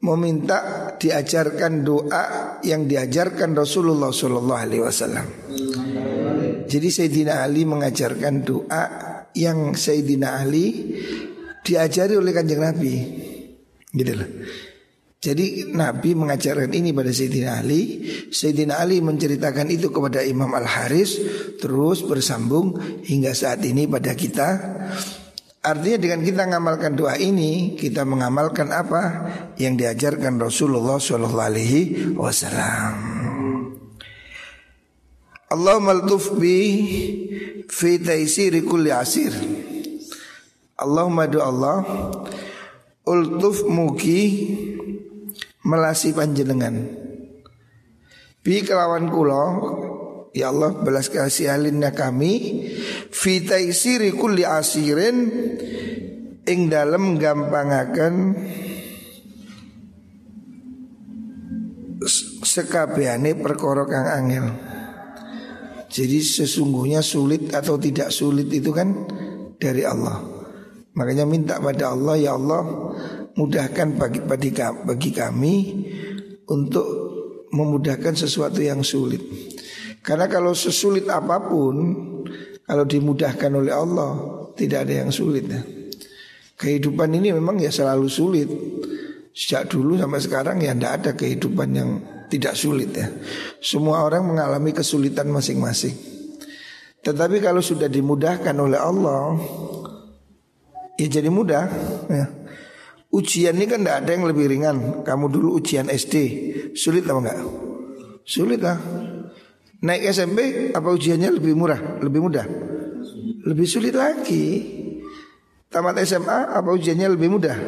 meminta 0.00 0.92
diajarkan 0.94 1.82
doa 1.82 2.24
yang 2.62 2.86
diajarkan 2.86 3.58
Rasulullah 3.58 4.14
Shallallahu 4.14 4.62
Alaihi 4.62 4.82
Wasallam. 4.86 5.26
Jadi 6.66 6.88
Sayyidina 6.90 7.42
Ali 7.42 7.66
mengajarkan 7.66 8.34
doa 8.46 8.82
yang 9.34 9.74
Sayyidina 9.74 10.42
Ali 10.42 10.94
diajari 11.66 12.14
oleh 12.14 12.30
kanjeng 12.30 12.62
Nabi, 12.62 12.94
gitu 13.90 14.12
loh. 14.14 14.30
Jadi 15.16 15.72
Nabi 15.72 16.12
mengajarkan 16.12 16.70
ini 16.76 16.92
pada 16.92 17.10
Sayyidina 17.10 17.64
Ali. 17.64 18.04
Sayyidina 18.30 18.78
Ali 18.78 19.00
menceritakan 19.00 19.66
itu 19.72 19.88
kepada 19.88 20.20
Imam 20.22 20.52
Al-Haris 20.52 21.18
Terus 21.56 22.04
bersambung 22.04 22.76
hingga 23.02 23.32
saat 23.32 23.64
ini 23.64 23.88
pada 23.88 24.12
kita. 24.12 24.48
Artinya 25.66 25.98
dengan 25.98 26.20
kita 26.22 26.46
mengamalkan 26.46 26.94
doa 26.94 27.18
ini 27.18 27.74
Kita 27.74 28.06
mengamalkan 28.06 28.70
apa? 28.70 29.02
Yang 29.58 29.74
diajarkan 29.82 30.38
Rasulullah 30.38 31.00
Shallallahu 31.00 31.48
Alaihi 31.48 32.14
Wasallam. 32.14 33.16
Allah 35.46 35.78
maltuf 35.78 36.34
bi 36.34 36.58
fi 37.70 38.02
taisiri 38.02 38.66
kulli 38.66 38.90
asir. 38.90 39.30
Allahumma 40.76 41.30
do 41.30 41.38
Allah 41.38 41.86
ultuf 43.06 43.62
muki 43.64 44.22
melasi 45.66 46.14
panjenengan. 46.14 46.86
Bi 48.46 48.62
kelawan 48.62 49.10
kula 49.10 49.44
ya 50.30 50.54
Allah 50.54 50.78
belas 50.78 51.10
kasih 51.10 51.50
alinnya 51.50 51.90
kami 51.90 52.62
fi 53.10 53.42
taisiri 53.42 54.14
kulli 54.14 54.46
asirin 54.46 55.26
ing 56.46 56.60
dalem 56.70 57.18
gampangaken 57.18 58.14
sekabehane 62.46 63.34
perkara 63.34 63.82
kang 63.90 64.06
angel. 64.06 64.46
Jadi 65.90 66.18
sesungguhnya 66.22 67.02
sulit 67.02 67.50
atau 67.50 67.74
tidak 67.82 68.14
sulit 68.14 68.46
itu 68.54 68.70
kan 68.70 68.94
dari 69.58 69.82
Allah. 69.82 70.22
Makanya 70.94 71.26
minta 71.26 71.58
pada 71.58 71.92
Allah 71.92 72.14
ya 72.14 72.38
Allah 72.38 72.62
mudahkan 73.36 73.96
bagi, 74.00 74.20
bagi, 74.24 74.50
bagi 74.58 75.10
kami 75.12 75.54
untuk 76.48 76.86
memudahkan 77.52 78.16
sesuatu 78.16 78.58
yang 78.64 78.80
sulit. 78.80 79.20
Karena 80.00 80.30
kalau 80.30 80.54
sesulit 80.54 81.06
apa 81.10 81.42
pun, 81.44 81.74
kalau 82.64 82.84
dimudahkan 82.86 83.50
oleh 83.52 83.74
Allah, 83.74 84.12
tidak 84.56 84.88
ada 84.88 85.04
yang 85.06 85.10
sulit. 85.12 85.44
Ya. 85.46 85.62
Kehidupan 86.56 87.12
ini 87.12 87.36
memang 87.36 87.60
ya 87.60 87.68
selalu 87.68 88.08
sulit. 88.08 88.48
Sejak 89.36 89.68
dulu 89.68 90.00
sampai 90.00 90.20
sekarang 90.24 90.56
ya 90.64 90.72
tidak 90.72 90.92
ada 91.02 91.10
kehidupan 91.12 91.68
yang 91.76 91.90
tidak 92.32 92.56
sulit 92.56 92.90
ya. 92.96 93.12
Semua 93.60 94.00
orang 94.06 94.24
mengalami 94.24 94.72
kesulitan 94.72 95.28
masing-masing. 95.28 95.92
Tetapi 97.04 97.38
kalau 97.38 97.60
sudah 97.62 97.86
dimudahkan 97.86 98.56
oleh 98.56 98.80
Allah, 98.80 99.36
ya 100.96 101.06
jadi 101.06 101.28
mudah. 101.28 101.64
Ya. 102.08 102.26
Ujian 103.14 103.54
ini 103.54 103.66
kan 103.70 103.80
tidak 103.86 103.96
ada 104.02 104.10
yang 104.10 104.24
lebih 104.26 104.50
ringan. 104.50 104.76
Kamu 105.06 105.30
dulu 105.30 105.62
ujian 105.62 105.86
SD, 105.86 106.14
sulit 106.74 107.06
apa 107.06 107.18
enggak? 107.22 107.38
Sulit 108.26 108.60
lah. 108.60 108.78
Naik 109.86 110.02
SMP 110.10 110.70
apa 110.74 110.88
ujiannya 110.90 111.30
lebih 111.38 111.54
murah, 111.54 112.02
lebih 112.02 112.20
mudah? 112.20 112.46
Lebih 113.46 113.66
sulit 113.68 113.94
lagi. 113.94 114.74
tamat 115.66 116.00
SMA 116.08 116.56
apa 116.56 116.72
ujiannya 116.72 117.08
lebih 117.14 117.28
mudah? 117.30 117.58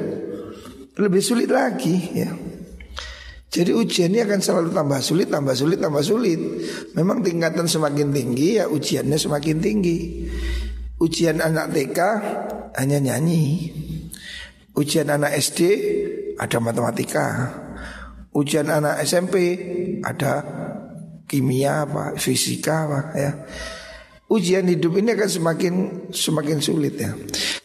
Lebih 0.99 1.23
sulit 1.23 1.53
lagi 1.53 1.95
ya. 2.17 2.31
Jadi 3.49 3.73
ujiannya 3.73 4.29
akan 4.29 4.41
selalu 4.45 4.71
tambah 4.77 5.01
sulit, 5.01 5.29
tambah 5.33 5.57
sulit, 5.57 5.79
tambah 5.81 6.05
sulit. 6.05 6.41
Memang 6.93 7.25
tingkatan 7.25 7.65
semakin 7.65 8.13
tinggi 8.13 8.61
ya 8.61 8.69
ujiannya 8.69 9.17
semakin 9.17 9.57
tinggi. 9.63 9.99
Ujian 11.01 11.41
anak 11.41 11.73
TK 11.73 11.99
hanya 12.77 12.99
nyanyi. 12.99 13.73
Ujian 14.79 15.11
anak 15.11 15.35
SD 15.35 15.61
ada 16.39 16.63
matematika. 16.63 17.27
Ujian 18.31 18.71
anak 18.71 19.03
SMP 19.03 19.59
ada 20.07 20.47
kimia 21.27 21.83
apa, 21.83 22.15
fisika 22.15 22.87
apa 22.87 23.01
ya 23.19 23.33
ujian 24.29 24.69
hidup 24.69 25.01
ini 25.01 25.17
akan 25.17 25.29
semakin 25.29 25.75
semakin 26.13 26.59
sulit 26.61 26.95
ya. 27.01 27.13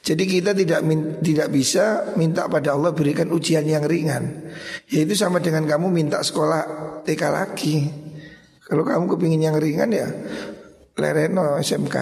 Jadi 0.03 0.23
kita 0.27 0.51
tidak 0.51 0.83
tidak 1.23 1.47
bisa 1.51 2.15
minta 2.19 2.47
pada 2.51 2.75
Allah 2.75 2.91
berikan 2.91 3.31
ujian 3.31 3.63
yang 3.63 3.87
ringan. 3.87 4.51
Yaitu 4.91 5.15
sama 5.15 5.39
dengan 5.39 5.63
kamu 5.63 5.91
minta 5.91 6.19
sekolah 6.19 6.63
TK 7.07 7.21
lagi. 7.31 7.75
Kalau 8.63 8.83
kamu 8.83 9.05
kepingin 9.15 9.43
yang 9.43 9.57
ringan 9.59 9.91
ya 9.91 10.07
lereno 10.95 11.59
SMK, 11.59 11.95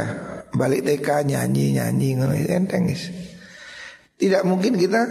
balik 0.53 0.85
TK 0.85 1.25
nyanyi 1.29 1.77
nyanyi 1.77 2.09
ngono 2.17 2.33
enteng. 2.37 2.85
Tidak 4.21 4.45
mungkin 4.45 4.77
kita 4.77 5.01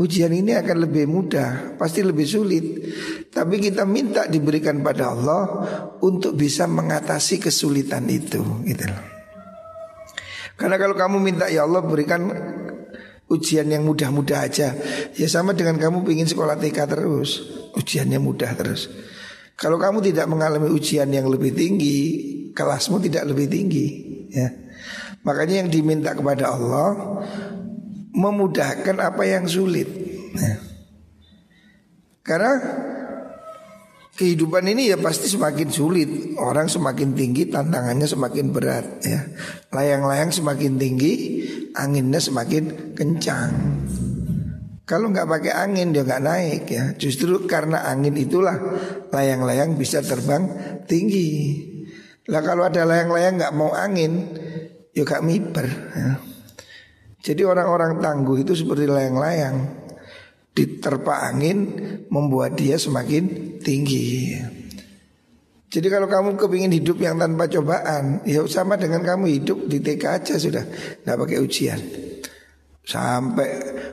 ujian 0.00 0.32
ini 0.32 0.56
akan 0.56 0.88
lebih 0.88 1.04
mudah, 1.04 1.76
pasti 1.76 2.00
lebih 2.00 2.24
sulit. 2.24 2.64
Tapi 3.28 3.60
kita 3.60 3.84
minta 3.84 4.24
diberikan 4.24 4.80
pada 4.80 5.12
Allah 5.12 5.42
untuk 6.00 6.32
bisa 6.32 6.64
mengatasi 6.64 7.42
kesulitan 7.42 8.08
itu, 8.08 8.40
gitu 8.64 8.88
Karena 10.58 10.80
kalau 10.80 10.96
kamu 10.96 11.16
minta 11.20 11.46
ya 11.52 11.68
Allah 11.68 11.84
berikan 11.84 12.24
ujian 13.28 13.68
yang 13.68 13.84
mudah-mudah 13.84 14.48
aja, 14.48 14.72
ya 15.12 15.28
sama 15.28 15.52
dengan 15.52 15.76
kamu 15.76 16.02
ingin 16.08 16.26
sekolah 16.32 16.56
TK 16.56 16.78
terus, 16.88 17.30
ujiannya 17.76 18.16
mudah 18.16 18.56
terus. 18.56 18.88
Kalau 19.58 19.76
kamu 19.76 20.00
tidak 20.00 20.26
mengalami 20.30 20.72
ujian 20.72 21.10
yang 21.12 21.28
lebih 21.28 21.52
tinggi, 21.52 22.00
kelasmu 22.56 23.02
tidak 23.04 23.28
lebih 23.28 23.46
tinggi, 23.50 23.86
ya. 24.32 24.48
Makanya 25.26 25.66
yang 25.66 25.68
diminta 25.68 26.14
kepada 26.14 26.54
Allah 26.54 27.20
memudahkan 28.18 28.98
apa 28.98 29.22
yang 29.22 29.46
sulit. 29.46 29.86
Nah. 30.34 30.58
Karena 32.26 32.52
kehidupan 34.18 34.66
ini 34.66 34.90
ya 34.90 34.98
pasti 34.98 35.30
semakin 35.30 35.70
sulit. 35.70 36.34
Orang 36.36 36.66
semakin 36.66 37.14
tinggi, 37.14 37.46
tantangannya 37.46 38.10
semakin 38.10 38.50
berat 38.50 38.86
ya. 39.06 39.22
Layang-layang 39.70 40.34
semakin 40.34 40.76
tinggi, 40.76 41.12
anginnya 41.78 42.18
semakin 42.18 42.92
kencang. 42.98 43.52
Kalau 44.88 45.12
nggak 45.12 45.28
pakai 45.28 45.52
angin 45.52 45.94
dia 45.94 46.02
nggak 46.02 46.24
naik 46.24 46.64
ya. 46.68 46.84
Justru 46.98 47.46
karena 47.46 47.86
angin 47.86 48.18
itulah 48.18 48.58
layang-layang 49.14 49.78
bisa 49.78 50.02
terbang 50.02 50.48
tinggi. 50.90 51.64
Lah 52.28 52.44
kalau 52.44 52.68
ada 52.68 52.84
layang-layang 52.84 53.40
nggak 53.40 53.56
mau 53.56 53.72
angin, 53.72 54.36
ya 54.92 55.04
gak 55.06 55.24
miber. 55.24 55.68
Ya. 55.96 56.27
Jadi 57.28 57.44
orang-orang 57.44 58.00
tangguh 58.00 58.40
itu 58.40 58.56
seperti 58.56 58.88
layang-layang. 58.88 59.84
Diterpa 60.56 61.28
angin 61.28 61.76
membuat 62.08 62.56
dia 62.56 62.80
semakin 62.80 63.60
tinggi. 63.60 64.32
Jadi 65.68 65.86
kalau 65.92 66.08
kamu 66.08 66.40
kepingin 66.40 66.72
hidup 66.72 66.96
yang 67.04 67.20
tanpa 67.20 67.44
cobaan 67.44 68.24
Ya 68.24 68.40
sama 68.48 68.80
dengan 68.80 69.04
kamu 69.04 69.28
hidup 69.28 69.68
di 69.68 69.84
TK 69.84 70.02
aja 70.08 70.34
sudah. 70.40 70.64
Tidak 70.64 71.16
pakai 71.20 71.36
ujian. 71.44 71.76
Sampai 72.80 73.48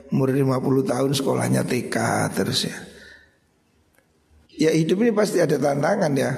umur 0.08 0.32
50 0.32 0.88
tahun 0.88 1.12
sekolahnya 1.12 1.68
TK 1.68 1.96
terus 2.32 2.64
ya. 2.64 2.76
Ya 4.56 4.70
hidup 4.72 5.04
ini 5.04 5.12
pasti 5.12 5.44
ada 5.44 5.60
tantangan 5.60 6.16
ya. 6.16 6.32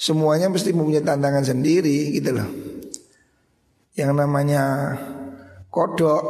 Semuanya 0.00 0.48
mesti 0.48 0.72
mempunyai 0.72 1.04
tantangan 1.04 1.44
sendiri 1.44 2.16
gitu 2.16 2.32
loh. 2.32 2.48
Yang 3.92 4.12
namanya 4.16 4.62
kodok 5.72 6.22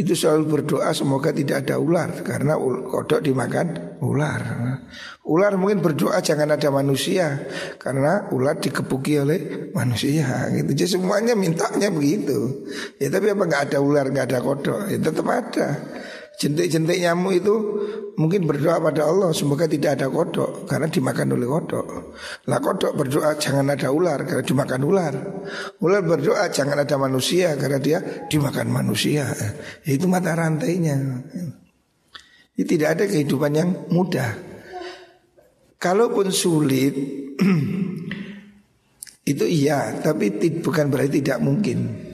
itu 0.00 0.16
selalu 0.16 0.56
berdoa 0.56 0.88
semoga 0.96 1.28
tidak 1.36 1.68
ada 1.68 1.76
ular 1.76 2.24
karena 2.24 2.56
kodok 2.88 3.20
dimakan 3.20 4.00
ular. 4.00 4.40
Ular 5.28 5.52
mungkin 5.60 5.84
berdoa 5.84 6.24
jangan 6.24 6.56
ada 6.56 6.72
manusia 6.72 7.44
karena 7.76 8.32
ular 8.32 8.56
dikepuki 8.56 9.20
oleh 9.20 9.40
manusia 9.76 10.48
gitu. 10.56 10.72
Jadi 10.72 10.96
semuanya 10.96 11.36
mintanya 11.36 11.92
begitu. 11.92 12.64
Ya 12.96 13.12
tapi 13.12 13.28
apa 13.28 13.44
nggak 13.44 13.62
ada 13.68 13.78
ular 13.84 14.08
nggak 14.08 14.26
ada 14.32 14.40
kodok 14.40 14.88
ya 14.88 14.96
tetap 14.96 15.28
ada. 15.28 15.68
Jentik-jentik 16.40 17.04
nyamuk 17.04 17.36
itu 17.36 17.54
mungkin 18.16 18.48
berdoa 18.48 18.80
pada 18.80 19.12
Allah 19.12 19.28
semoga 19.36 19.68
tidak 19.68 20.00
ada 20.00 20.08
kodok 20.08 20.64
karena 20.64 20.88
dimakan 20.88 21.36
oleh 21.36 21.44
kodok. 21.44 22.16
Lah 22.48 22.56
kodok 22.64 22.96
berdoa 22.96 23.36
jangan 23.36 23.68
ada 23.68 23.92
ular 23.92 24.24
karena 24.24 24.40
dimakan 24.40 24.80
ular. 24.88 25.14
Ular 25.84 26.00
berdoa 26.00 26.48
jangan 26.48 26.80
ada 26.80 26.96
manusia 26.96 27.52
karena 27.60 27.76
dia 27.76 27.98
dimakan 28.32 28.72
manusia. 28.72 29.28
Itu 29.84 30.08
mata 30.08 30.32
rantainya. 30.32 31.28
Ini 32.56 32.64
tidak 32.64 32.88
ada 32.96 33.04
kehidupan 33.04 33.52
yang 33.52 33.92
mudah. 33.92 34.32
Kalaupun 35.76 36.32
sulit 36.32 36.96
itu 39.36 39.44
iya, 39.44 39.92
tapi 40.00 40.32
bukan 40.64 40.88
berarti 40.88 41.20
tidak 41.20 41.44
mungkin. 41.44 42.08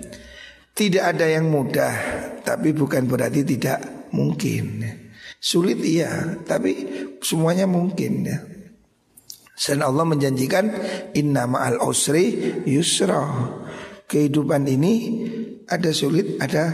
Tidak 0.75 1.03
ada 1.15 1.31
yang 1.31 1.47
mudah, 1.47 1.95
tapi 2.43 2.75
bukan 2.75 3.07
berarti 3.07 3.47
tidak 3.47 3.96
mungkin. 4.17 4.81
Sulit 5.37 5.85
iya, 5.85 6.41
tapi 6.49 6.73
semuanya 7.21 7.69
mungkin 7.69 8.13
ya. 8.25 8.41
Dan 9.57 9.81
Allah 9.85 10.05
menjanjikan 10.05 10.65
inna 11.13 11.45
ma'al 11.45 11.81
usri 11.85 12.57
yusra. 12.65 13.25
Kehidupan 14.07 14.65
ini 14.69 14.95
ada 15.69 15.91
sulit, 15.93 16.41
ada 16.41 16.71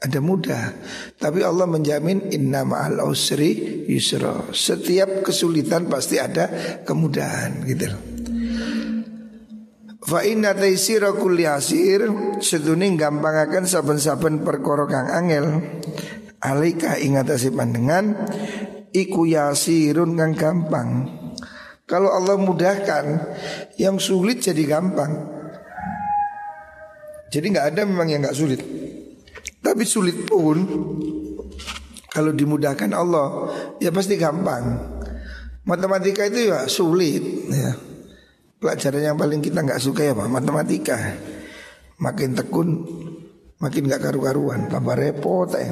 ada 0.00 0.18
mudah. 0.22 0.74
Tapi 1.18 1.42
Allah 1.42 1.66
menjamin 1.66 2.30
inna 2.30 2.62
ma'al 2.62 3.02
usri 3.02 3.86
yusra. 3.90 4.50
Setiap 4.54 5.26
kesulitan 5.26 5.90
pasti 5.90 6.18
ada 6.22 6.78
kemudahan 6.86 7.66
gitu 7.66 7.90
Fa 10.00 10.24
inna 10.24 10.56
taysira 10.56 11.12
kulli 11.12 11.44
asir 11.44 12.02
seduning 12.40 12.96
gampangaken 12.96 13.68
saben-saben 13.68 14.42
perkara 14.42 14.88
kang 14.88 15.06
angel 15.12 15.60
Alaika 16.40 16.96
ingatasi 16.96 17.52
pandangan 17.52 18.16
Iku 18.90 19.22
yasirun 19.22 20.18
kang 20.18 20.34
gampang. 20.34 20.88
Kalau 21.86 22.10
Allah 22.10 22.40
mudahkan 22.40 23.04
Yang 23.76 23.96
sulit 24.10 24.42
jadi 24.42 24.64
gampang. 24.66 25.38
Jadi 27.30 27.46
nggak 27.54 27.66
ada 27.76 27.86
memang 27.86 28.08
yang 28.10 28.24
nggak 28.24 28.34
sulit. 28.34 28.60
Tapi 29.60 29.84
sulit 29.84 30.26
pun 30.26 30.58
Kalau 32.10 32.32
dimudahkan 32.32 32.90
Allah 32.96 33.52
Ya 33.78 33.92
pasti 33.92 34.16
gampang. 34.16 34.96
Matematika 35.68 36.24
itu 36.24 36.50
ya 36.50 36.64
sulit 36.66 37.22
ya. 37.52 37.76
Pelajaran 38.60 39.12
yang 39.12 39.16
paling 39.20 39.44
kita 39.44 39.60
nggak 39.60 39.80
suka 39.80 40.08
ya 40.08 40.16
Pak 40.16 40.28
Matematika. 40.28 40.98
Makin 42.00 42.32
tekun 42.32 42.68
makin 43.60 43.86
nggak 43.86 44.00
karu-karuan, 44.00 44.72
tambah 44.72 44.96
repot 44.96 45.52
ya. 45.52 45.68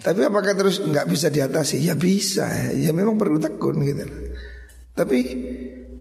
Tapi 0.00 0.20
apakah 0.24 0.56
terus 0.56 0.80
nggak 0.80 1.06
bisa 1.06 1.28
diatasi? 1.28 1.84
Ya 1.84 1.92
bisa, 1.92 2.72
ya 2.72 2.90
memang 2.96 3.20
perlu 3.20 3.36
tekun 3.36 3.84
gitu. 3.84 4.04
Tapi 4.96 5.18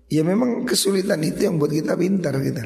ya 0.07 0.23
memang 0.23 0.63
kesulitan 0.63 1.19
itu 1.23 1.51
yang 1.51 1.59
buat 1.59 1.71
kita 1.71 1.99
pintar 1.99 2.39
gitu. 2.39 2.63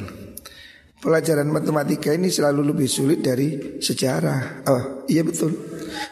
Pelajaran 1.01 1.49
matematika 1.53 2.10
ini 2.13 2.34
selalu 2.34 2.73
lebih 2.73 2.89
sulit 2.89 3.21
dari 3.21 3.77
sejarah. 3.81 4.65
Oh 4.69 5.05
iya 5.10 5.21
betul. 5.21 5.53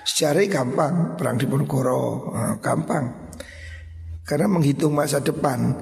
Sejarah 0.05 0.45
gampang, 0.49 1.17
perang 1.17 1.37
di 1.37 1.49
Ponorogo 1.49 2.29
oh, 2.33 2.53
gampang. 2.61 3.33
Karena 4.23 4.47
menghitung 4.47 4.95
masa 4.95 5.19
depan 5.19 5.75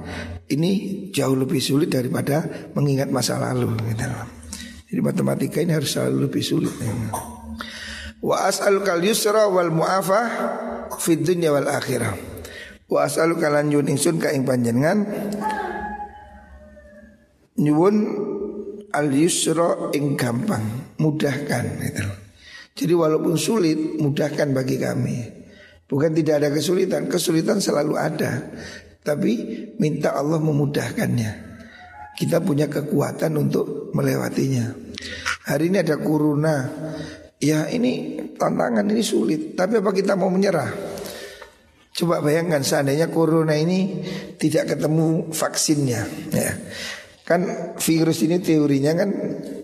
ini 0.49 0.71
jauh 1.13 1.37
lebih 1.37 1.61
sulit 1.61 1.93
daripada 1.93 2.71
mengingat 2.73 3.11
masa 3.11 3.37
lalu 3.37 3.75
gitu. 3.91 4.40
Jadi 4.91 4.99
matematika 4.99 5.63
ini 5.63 5.71
harus 5.71 5.95
selalu 5.95 6.27
lebih 6.27 6.43
sulit. 6.43 6.75
Wa 8.19 8.51
as'al 8.51 8.83
kal 8.83 8.99
yusra 8.99 9.47
wal 9.47 9.71
mu'afah 9.71 10.27
fid 10.99 11.23
dunya 11.23 11.55
wal 11.55 11.71
akhirah. 11.71 12.11
Wa 12.91 13.07
as'al 13.07 13.39
kalan 13.39 13.71
nyun 13.71 13.87
ingsun 13.87 14.19
ka 14.19 14.35
ing 14.35 14.43
panjenengan 14.43 15.07
nyuwun 17.55 17.95
al 18.91 19.07
yusra 19.15 19.95
ing 19.95 20.19
gampang, 20.19 20.99
mudahkan 20.99 21.65
gitu. 21.87 22.05
Jadi 22.71 22.93
walaupun 22.95 23.35
sulit, 23.39 23.77
mudahkan 23.95 24.51
bagi 24.51 24.75
kami. 24.75 25.17
Bukan 25.87 26.15
tidak 26.15 26.39
ada 26.43 26.49
kesulitan, 26.55 27.11
kesulitan 27.11 27.59
selalu 27.59 27.99
ada. 27.99 28.47
Tapi 29.03 29.31
minta 29.75 30.15
Allah 30.15 30.39
memudahkannya. 30.39 31.51
Kita 32.15 32.39
punya 32.39 32.71
kekuatan 32.71 33.35
untuk 33.35 33.91
melewatinya. 33.91 34.71
Hari 35.47 35.73
ini 35.73 35.77
ada 35.81 35.97
corona. 35.99 36.55
Ya 37.41 37.65
ini 37.73 38.21
tantangan 38.37 38.85
ini 38.85 39.01
sulit. 39.01 39.57
Tapi 39.57 39.81
apa 39.81 39.89
kita 39.89 40.13
mau 40.13 40.29
menyerah? 40.29 40.69
Coba 41.91 42.23
bayangkan 42.23 42.61
seandainya 42.61 43.09
corona 43.11 43.57
ini 43.57 44.05
tidak 44.37 44.77
ketemu 44.77 45.33
vaksinnya 45.33 46.01
ya. 46.31 46.53
Kan 47.27 47.73
virus 47.81 48.23
ini 48.23 48.39
teorinya 48.39 48.95
kan 48.95 49.09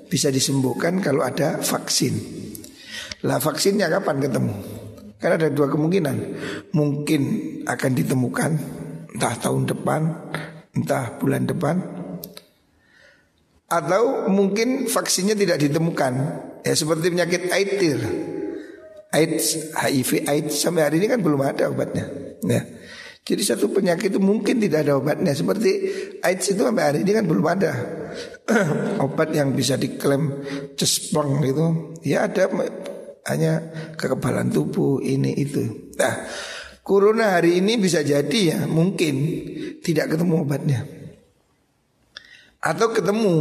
bisa 0.10 0.34
disembuhkan 0.34 1.00
kalau 1.00 1.22
ada 1.24 1.62
vaksin. 1.62 2.18
Lah 3.24 3.38
vaksinnya 3.38 3.88
kapan 3.88 4.20
ketemu? 4.20 4.56
Karena 5.18 5.36
ada 5.38 5.50
dua 5.54 5.70
kemungkinan. 5.70 6.18
Mungkin 6.74 7.22
akan 7.66 7.92
ditemukan 7.94 8.52
entah 9.18 9.36
tahun 9.42 9.66
depan 9.66 10.02
Entah 10.78 11.18
bulan 11.18 11.50
depan 11.50 11.97
Atau 13.68 14.32
mungkin 14.32 14.88
vaksinnya 14.88 15.36
tidak 15.36 15.60
ditemukan 15.60 16.14
Ya 16.68 16.76
seperti 16.76 17.16
penyakit 17.16 17.48
AIDS 17.48 17.80
AIDS, 19.08 19.46
HIV, 19.72 20.28
AIDS 20.28 20.54
sampai 20.60 20.84
hari 20.84 21.00
ini 21.00 21.08
kan 21.08 21.24
belum 21.24 21.40
ada 21.40 21.72
obatnya. 21.72 22.12
Ya. 22.44 22.68
Jadi 23.24 23.44
satu 23.44 23.72
penyakit 23.72 24.12
itu 24.12 24.20
mungkin 24.20 24.60
tidak 24.60 24.84
ada 24.84 25.00
obatnya. 25.00 25.32
Seperti 25.32 25.72
AIDS 26.20 26.52
itu 26.52 26.60
sampai 26.60 26.84
hari 26.84 27.00
ini 27.08 27.12
kan 27.16 27.24
belum 27.24 27.46
ada 27.48 27.72
obat 29.08 29.32
yang 29.32 29.56
bisa 29.56 29.80
diklaim 29.80 30.44
cesplong 30.76 31.40
gitu. 31.40 31.96
Ya 32.04 32.28
ada 32.28 32.52
hanya 33.32 33.64
kekebalan 33.96 34.52
tubuh 34.52 35.00
ini 35.00 35.32
itu. 35.40 35.96
Nah, 35.96 36.28
corona 36.84 37.40
hari 37.40 37.64
ini 37.64 37.80
bisa 37.80 38.04
jadi 38.04 38.40
ya 38.44 38.60
mungkin 38.68 39.16
tidak 39.80 40.20
ketemu 40.20 40.44
obatnya. 40.44 40.84
Atau 42.68 42.92
ketemu 42.92 43.36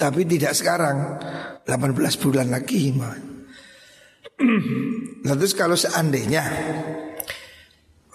tapi 0.00 0.24
tidak 0.24 0.56
sekarang. 0.56 1.20
18 1.62 1.94
bulan 2.18 2.50
lagi 2.50 2.90
Nah 5.24 5.34
terus 5.38 5.54
kalau 5.54 5.78
seandainya 5.78 6.42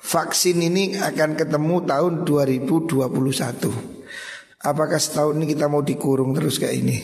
Vaksin 0.07 0.63
ini 0.63 0.95
akan 0.99 1.35
ketemu 1.35 1.75
tahun 1.87 2.13
2021 2.27 4.67
Apakah 4.67 4.99
setahun 4.99 5.35
ini 5.39 5.55
kita 5.55 5.71
mau 5.71 5.79
dikurung 5.79 6.35
terus 6.35 6.59
kayak 6.59 6.75
ini? 6.75 6.97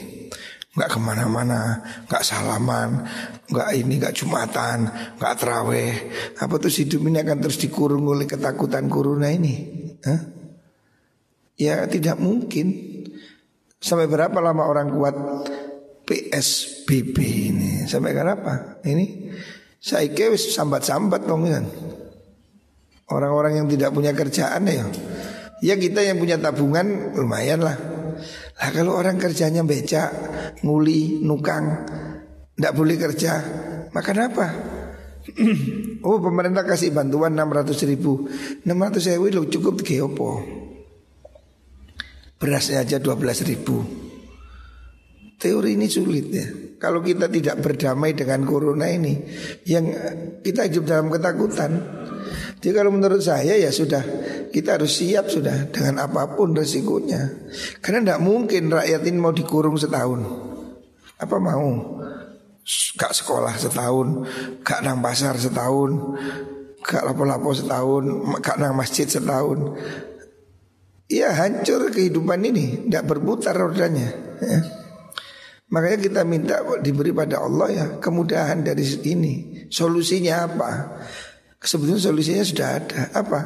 Nggak 0.76 0.90
ke 0.92 1.00
mana-mana 1.00 1.80
Nggak 2.12 2.24
salaman 2.28 3.08
Nggak 3.48 3.70
ini, 3.80 3.94
nggak 4.04 4.16
jumatan 4.20 4.92
Nggak 5.20 5.34
terawih. 5.40 5.96
Apa 6.44 6.60
tuh 6.60 6.72
hidup 6.72 7.08
ini 7.08 7.24
akan 7.24 7.40
terus 7.40 7.56
dikurung 7.56 8.04
oleh 8.04 8.28
ketakutan 8.28 8.92
corona 8.92 9.32
ini? 9.32 9.56
Hah? 10.04 10.22
Ya 11.56 11.88
tidak 11.88 12.20
mungkin 12.20 12.93
Sampai 13.84 14.08
berapa 14.08 14.40
lama 14.40 14.64
orang 14.64 14.96
kuat 14.96 15.16
PSBB 16.08 17.18
ini? 17.52 17.72
Sampai 17.84 18.16
kenapa? 18.16 18.80
Ini? 18.80 19.36
Saya 19.84 20.08
kira 20.16 20.40
sambat-sambat 20.40 21.28
dong 21.28 21.44
kan 21.44 21.68
Orang-orang 23.12 23.60
yang 23.60 23.68
tidak 23.68 23.92
punya 23.92 24.16
kerjaan 24.16 24.64
ya. 24.72 24.88
Ya 25.60 25.76
kita 25.76 26.00
yang 26.00 26.16
punya 26.16 26.40
tabungan 26.40 27.12
lumayan 27.12 27.60
lah. 27.60 27.76
Lah 28.56 28.70
kalau 28.72 28.96
orang 28.96 29.20
kerjanya 29.20 29.68
beca 29.68 30.08
Nguli, 30.64 31.20
nukang 31.20 31.84
Tidak 32.56 32.72
boleh 32.72 32.96
kerja 32.96 33.32
Makan 33.92 34.18
apa? 34.24 34.48
oh 36.08 36.24
pemerintah 36.24 36.64
kasih 36.64 36.96
bantuan 36.96 37.36
600 37.36 37.92
ribu. 37.92 38.32
600 38.64 39.20
ribu 39.20 39.44
cukup 39.52 39.84
geopo 39.84 40.63
Berasnya 42.44 42.84
aja 42.84 43.00
12 43.00 43.48
ribu. 43.48 43.80
Teori 45.40 45.80
ini 45.80 45.88
sulit 45.88 46.28
ya. 46.28 46.44
Kalau 46.76 47.00
kita 47.00 47.32
tidak 47.32 47.64
berdamai 47.64 48.12
dengan 48.12 48.44
corona 48.44 48.92
ini 48.92 49.16
Yang 49.64 49.86
kita 50.44 50.68
hidup 50.68 50.84
dalam 50.84 51.08
ketakutan. 51.08 51.72
Jadi 52.60 52.76
kalau 52.76 52.92
menurut 52.92 53.24
saya 53.24 53.56
ya 53.56 53.72
sudah 53.72 54.04
Kita 54.52 54.76
harus 54.76 54.92
siap 54.92 55.32
sudah 55.32 55.72
Dengan 55.72 56.04
apa 56.04 56.36
pun 56.36 56.52
resikonya. 56.52 57.48
Karena 57.80 58.12
tidak 58.12 58.22
mungkin 58.28 58.68
rakyat 58.68 59.02
ini 59.08 59.18
mau 59.24 59.32
dikurung 59.32 59.80
setahun. 59.80 60.28
Apa 61.24 61.40
mau? 61.40 62.04
Gak 63.00 63.16
sekolah 63.16 63.56
setahun 63.56 64.08
Gak 64.68 64.84
nang 64.84 65.00
pasar 65.00 65.40
setahun 65.40 66.20
Gak 66.84 67.08
lapo-lapo 67.08 67.56
setahun 67.56 68.36
Gak 68.44 68.60
nang 68.60 68.76
masjid 68.76 69.08
setahun 69.08 69.80
Ya 71.12 71.36
hancur 71.36 71.92
kehidupan 71.92 72.42
ini. 72.48 72.88
Tidak 72.88 73.04
berputar 73.04 73.56
rodanya 73.56 74.10
ya. 74.40 74.60
Makanya 75.74 76.00
kita 76.00 76.22
minta 76.22 76.62
diberi 76.86 77.10
pada 77.10 77.42
Allah 77.42 77.68
ya 77.74 77.86
Kemudahan 77.98 78.62
dari 78.62 78.86
ini. 79.04 79.66
Solusinya 79.74 80.46
apa? 80.48 80.72
Sebetulnya 81.60 82.02
solusinya 82.04 82.44
sudah 82.46 82.70
ada. 82.78 83.02
Apa? 83.16 83.40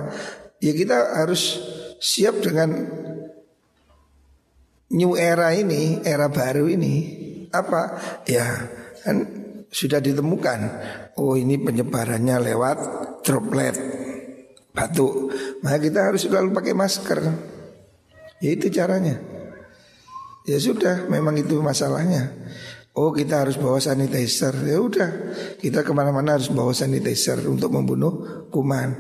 Ya 0.60 0.74
kita 0.74 1.22
harus 1.24 1.62
siap 2.02 2.42
dengan 2.42 2.74
New 4.88 5.20
era 5.20 5.52
ini 5.52 6.00
Era 6.06 6.32
baru 6.32 6.72
ini. 6.72 6.96
Apa? 7.52 7.82
Ya 8.28 8.46
kan 9.04 9.24
sudah 9.72 10.00
ditemukan. 10.00 10.60
Oh 11.20 11.36
ini 11.36 11.60
penyebarannya 11.60 12.38
lewat 12.54 12.78
droplet 13.26 14.07
Batuk 14.78 15.34
Maka 15.66 15.82
kita 15.82 16.06
harus 16.06 16.22
selalu 16.30 16.54
pakai 16.54 16.78
masker 16.78 17.20
Ya 18.38 18.54
itu 18.54 18.70
caranya. 18.70 19.18
Ya 20.46 20.58
sudah, 20.62 21.10
memang 21.10 21.36
itu 21.42 21.58
masalahnya. 21.60 22.32
Oh 22.94 23.10
kita 23.10 23.42
harus 23.42 23.58
bawa 23.58 23.82
sanitizer. 23.82 24.54
Ya 24.62 24.78
udah, 24.78 25.10
kita 25.58 25.82
ke 25.82 25.90
mana-mana 25.90 26.38
harus 26.38 26.54
bawa 26.54 26.70
sanitizer 26.70 27.42
untuk 27.50 27.74
membunuh 27.74 28.46
kuman. 28.54 28.94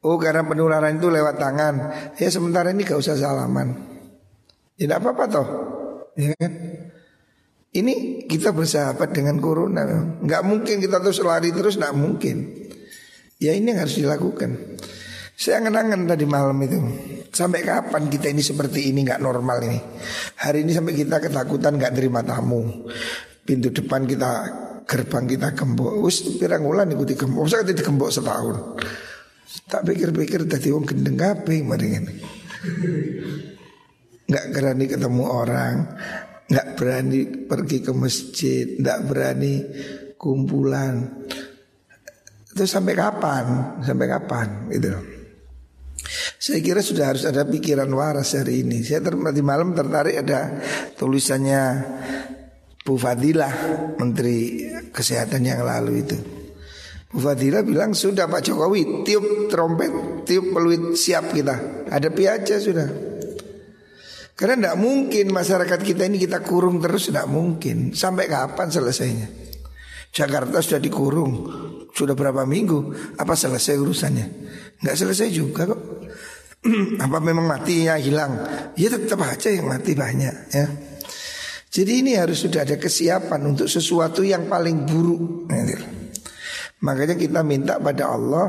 Oh 0.00 0.16
karena 0.16 0.48
penularan 0.48 0.98
itu 0.98 1.12
lewat 1.12 1.36
tangan. 1.36 1.74
Ya 2.16 2.28
sementara 2.32 2.72
ini 2.72 2.88
gak 2.88 2.98
usah 2.98 3.20
salaman. 3.20 3.76
Ya 4.80 4.88
tidak 4.88 5.04
apa-apa 5.04 5.24
toh. 5.28 5.48
Ya 6.18 6.32
kan? 6.34 6.52
Ini 7.68 8.24
kita 8.26 8.50
bersahabat 8.50 9.14
dengan 9.14 9.38
corona. 9.38 9.84
Nggak 10.18 10.42
mungkin 10.42 10.82
kita 10.82 10.98
terus 10.98 11.20
lari 11.22 11.54
terus, 11.54 11.78
nggak 11.78 11.94
mungkin. 11.94 12.36
Ya 13.38 13.54
ini 13.54 13.70
yang 13.70 13.86
harus 13.86 13.94
dilakukan. 13.94 14.78
Saya 15.38 15.62
ngenangan 15.62 16.10
tadi 16.10 16.26
malam 16.26 16.58
itu. 16.66 16.78
Sampai 17.30 17.62
kapan 17.62 18.10
kita 18.10 18.34
ini 18.34 18.42
seperti 18.42 18.90
ini 18.90 19.06
nggak 19.06 19.22
normal 19.22 19.62
ini? 19.62 19.78
Hari 20.42 20.66
ini 20.66 20.74
sampai 20.74 20.98
kita 20.98 21.22
ketakutan 21.22 21.78
nggak 21.78 21.94
terima 21.94 22.26
tamu. 22.26 22.90
Pintu 23.46 23.70
depan 23.70 24.10
kita 24.10 24.30
gerbang 24.82 25.30
kita 25.30 25.54
gembok. 25.54 26.02
Us 26.02 26.26
pirang 26.42 26.66
wulan 26.66 26.90
ikuti 26.90 27.14
gembok. 27.14 27.46
Saya 27.46 27.62
tadi 27.62 27.78
gembok 27.78 28.10
setahun? 28.10 28.56
Tak 29.68 29.86
pikir-pikir 29.86 30.44
tadi 30.44 30.68
wong 30.68 30.84
gendeng 30.84 31.16
kape 31.16 31.56
ini 31.56 32.14
Nggak 34.28 34.46
berani 34.52 34.84
ketemu 34.84 35.24
orang 35.24 35.74
Nggak 36.52 36.68
berani 36.76 37.20
pergi 37.48 37.78
ke 37.80 37.92
masjid 37.96 38.76
Nggak 38.76 39.00
berani 39.08 39.54
kumpulan 40.20 41.24
Itu 42.58 42.66
sampai 42.66 42.98
kapan 42.98 43.78
Sampai 43.86 44.10
kapan 44.10 44.66
gitu 44.74 45.18
saya 46.38 46.62
kira 46.62 46.80
sudah 46.80 47.12
harus 47.12 47.26
ada 47.26 47.42
pikiran 47.44 47.90
waras 47.90 48.38
hari 48.38 48.62
ini. 48.62 48.86
Saya 48.86 49.02
di 49.10 49.42
malam 49.42 49.74
tertarik 49.74 50.22
ada 50.22 50.62
tulisannya 50.94 51.62
Bu 52.86 52.94
Fadilah 52.96 53.52
Menteri 53.98 54.64
Kesehatan 54.94 55.42
yang 55.44 55.66
lalu 55.66 56.06
itu. 56.06 56.16
Bu 57.10 57.18
Fadilah 57.18 57.66
bilang 57.66 57.92
sudah 57.92 58.30
Pak 58.30 58.46
Jokowi 58.46 59.02
tiup 59.04 59.50
trompet, 59.50 60.24
tiup 60.24 60.54
peluit 60.54 60.94
siap 60.94 61.34
kita. 61.34 61.84
Hadapi 61.90 62.22
aja 62.30 62.56
sudah. 62.62 62.88
Karena 64.38 64.54
tidak 64.54 64.76
mungkin 64.78 65.34
masyarakat 65.34 65.80
kita 65.82 66.06
ini 66.06 66.22
kita 66.22 66.46
kurung 66.46 66.78
terus 66.78 67.10
tidak 67.10 67.26
mungkin. 67.26 67.90
Sampai 67.90 68.30
kapan 68.30 68.70
selesainya? 68.70 69.26
Jakarta 70.14 70.62
sudah 70.62 70.80
dikurung 70.80 71.32
sudah 71.92 72.14
berapa 72.14 72.44
minggu? 72.44 72.94
Apa 73.18 73.34
selesai 73.34 73.76
urusannya? 73.78 74.26
Nggak 74.82 74.96
selesai 74.96 75.28
juga 75.32 75.70
kok. 75.70 75.80
apa 77.04 77.18
memang 77.22 77.46
mati 77.46 77.86
ya 77.86 77.96
hilang? 77.96 78.34
Ya 78.74 78.90
tetap 78.90 79.22
aja 79.22 79.48
yang 79.48 79.70
mati 79.70 79.94
banyak 79.94 80.34
ya. 80.50 80.66
Jadi 81.68 82.00
ini 82.00 82.16
harus 82.16 82.42
sudah 82.42 82.64
ada 82.64 82.80
kesiapan 82.80 83.44
untuk 83.44 83.68
sesuatu 83.68 84.24
yang 84.24 84.48
paling 84.48 84.88
buruk. 84.88 85.52
Makanya 86.78 87.18
kita 87.18 87.42
minta 87.44 87.76
pada 87.76 88.14
Allah, 88.14 88.46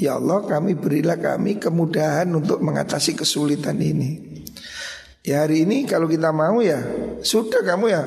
ya 0.00 0.18
Allah 0.18 0.42
kami 0.42 0.74
berilah 0.74 1.20
kami 1.20 1.60
kemudahan 1.60 2.26
untuk 2.34 2.58
mengatasi 2.64 3.14
kesulitan 3.14 3.78
ini. 3.78 4.42
Ya 5.22 5.44
hari 5.44 5.68
ini 5.68 5.84
kalau 5.84 6.08
kita 6.08 6.32
mau 6.32 6.64
ya 6.64 6.80
sudah 7.20 7.60
kamu 7.60 7.86
ya 7.92 8.02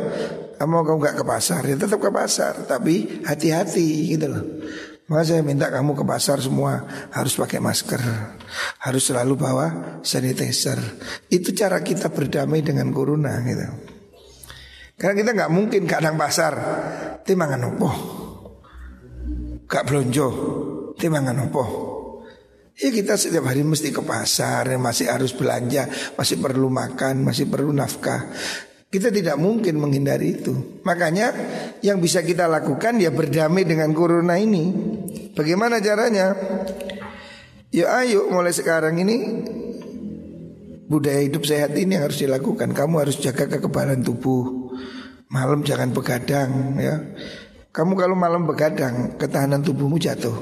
kamu 0.61 0.85
kamu 0.85 0.97
nggak 1.01 1.17
ke 1.17 1.25
pasar 1.25 1.61
ya 1.65 1.73
tetap 1.73 1.97
ke 1.97 2.13
pasar 2.13 2.53
tapi 2.69 3.25
hati-hati 3.25 4.13
gitu 4.13 4.29
loh. 4.29 4.45
Maka 5.09 5.27
saya 5.27 5.41
minta 5.41 5.67
kamu 5.67 5.97
ke 5.97 6.05
pasar 6.05 6.39
semua 6.39 6.85
harus 7.11 7.35
pakai 7.35 7.59
masker, 7.59 7.99
harus 8.79 9.03
selalu 9.03 9.33
bawa 9.35 9.67
sanitizer. 10.05 10.77
Itu 11.27 11.51
cara 11.51 11.81
kita 11.81 12.13
berdamai 12.13 12.63
dengan 12.63 12.93
corona 12.93 13.41
gitu. 13.43 13.67
Karena 14.95 15.17
kita 15.17 15.31
nggak 15.33 15.51
mungkin 15.51 15.83
kadang 15.89 16.15
pasar 16.15 16.53
timangan 17.25 17.73
opo. 17.73 17.89
Gak 19.65 19.83
belonjo 19.89 20.27
timangan 20.95 21.49
opo. 21.49 21.65
Ya 22.79 22.87
kita 22.87 23.19
setiap 23.19 23.51
hari 23.51 23.67
mesti 23.67 23.91
ke 23.91 23.99
pasar, 23.99 24.71
masih 24.79 25.11
harus 25.11 25.35
belanja, 25.35 25.91
masih 26.15 26.39
perlu 26.39 26.71
makan, 26.71 27.27
masih 27.27 27.51
perlu 27.51 27.75
nafkah. 27.75 28.31
Kita 28.91 29.07
tidak 29.07 29.39
mungkin 29.39 29.79
menghindari 29.79 30.35
itu. 30.35 30.83
Makanya 30.83 31.31
yang 31.79 32.03
bisa 32.03 32.19
kita 32.19 32.51
lakukan 32.51 32.99
ya 32.99 33.07
berdamai 33.07 33.63
dengan 33.63 33.95
corona 33.95 34.35
ini. 34.35 34.67
Bagaimana 35.31 35.79
caranya? 35.79 36.35
Ya 37.71 37.87
ayo 38.03 38.27
mulai 38.27 38.51
sekarang 38.51 38.99
ini 38.99 39.47
budaya 40.91 41.23
hidup 41.23 41.47
sehat 41.47 41.71
ini 41.79 41.95
harus 41.95 42.19
dilakukan. 42.19 42.75
Kamu 42.75 42.99
harus 42.99 43.15
jaga 43.23 43.47
kekebalan 43.47 44.03
tubuh. 44.03 44.75
Malam 45.31 45.63
jangan 45.63 45.95
begadang 45.95 46.75
ya. 46.75 46.99
Kamu 47.71 47.95
kalau 47.95 48.19
malam 48.19 48.43
begadang, 48.43 49.15
ketahanan 49.15 49.63
tubuhmu 49.63 49.95
jatuh. 49.95 50.35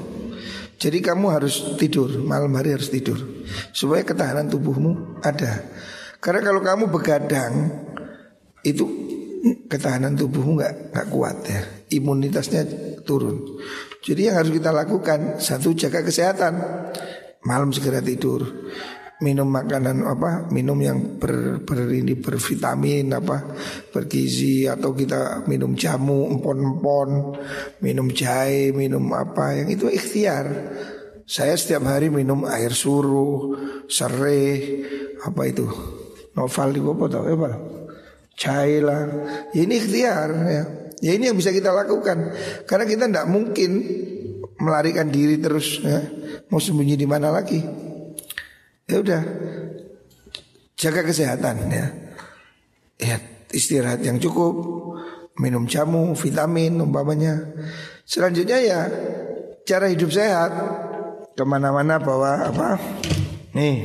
Jadi 0.82 0.98
kamu 0.98 1.30
harus 1.30 1.78
tidur, 1.78 2.10
malam 2.26 2.50
hari 2.58 2.74
harus 2.74 2.90
tidur 2.90 3.14
supaya 3.70 4.02
ketahanan 4.02 4.50
tubuhmu 4.50 5.22
ada. 5.22 5.62
Karena 6.18 6.42
kalau 6.42 6.58
kamu 6.66 6.90
begadang 6.90 7.52
itu 8.64 8.84
ketahanan 9.70 10.18
tubuhmu 10.18 10.60
nggak 10.60 10.92
nggak 10.92 11.06
kuat 11.08 11.36
ya, 11.48 11.60
imunitasnya 11.96 12.62
turun. 13.02 13.60
Jadi 14.00 14.28
yang 14.28 14.40
harus 14.40 14.52
kita 14.52 14.70
lakukan 14.72 15.40
satu 15.40 15.72
jaga 15.76 16.04
kesehatan, 16.04 16.54
malam 17.44 17.72
segera 17.72 18.00
tidur. 18.04 18.44
Minum 19.20 19.52
makanan 19.52 20.00
apa 20.08 20.48
minum 20.48 20.80
yang 20.80 21.20
ber, 21.20 21.60
ber 21.60 21.92
ini 21.92 22.16
bervitamin 22.16 23.12
apa 23.12 23.52
bergizi 23.92 24.64
atau 24.64 24.96
kita 24.96 25.44
minum 25.44 25.76
jamu 25.76 26.24
empon-empon 26.32 27.36
minum 27.84 28.08
jahe 28.16 28.72
minum 28.72 29.12
apa 29.12 29.60
yang 29.60 29.68
itu 29.68 29.92
ikhtiar. 29.92 30.48
Saya 31.28 31.52
setiap 31.52 31.84
hari 31.84 32.08
minum 32.08 32.48
air 32.48 32.72
suruh 32.72 33.60
serai 33.92 34.56
apa 35.20 35.42
itu? 35.44 35.68
Novel 36.32 36.68
di 36.72 36.80
apa 36.80 37.04
tau 37.12 37.28
apa 37.28 37.79
jahe 38.40 38.80
lah 38.80 39.04
ya 39.52 39.60
ini 39.68 39.74
ikhtiar 39.76 40.30
ya. 40.48 40.64
Ya 41.00 41.16
ini 41.16 41.32
yang 41.32 41.36
bisa 41.40 41.48
kita 41.48 41.72
lakukan. 41.72 42.36
Karena 42.68 42.84
kita 42.84 43.08
tidak 43.08 43.24
mungkin 43.24 43.80
melarikan 44.60 45.08
diri 45.08 45.40
terus 45.40 45.80
ya. 45.80 46.00
Mau 46.52 46.60
sembunyi 46.60 46.92
di 47.00 47.08
mana 47.08 47.32
lagi? 47.32 47.56
Ya 48.84 49.00
udah. 49.00 49.22
Jaga 50.76 51.00
kesehatan 51.00 51.56
ya. 51.72 51.86
Ya 53.00 53.16
istirahat 53.48 54.04
yang 54.04 54.20
cukup, 54.20 54.60
minum 55.40 55.64
jamu, 55.64 56.12
vitamin 56.12 56.76
umpamanya. 56.84 57.48
Selanjutnya 58.04 58.60
ya 58.60 58.80
cara 59.64 59.88
hidup 59.88 60.12
sehat. 60.12 60.52
Ke 61.32 61.48
mana-mana 61.48 61.96
bawa 61.96 62.52
apa? 62.52 62.76
Nih, 63.56 63.80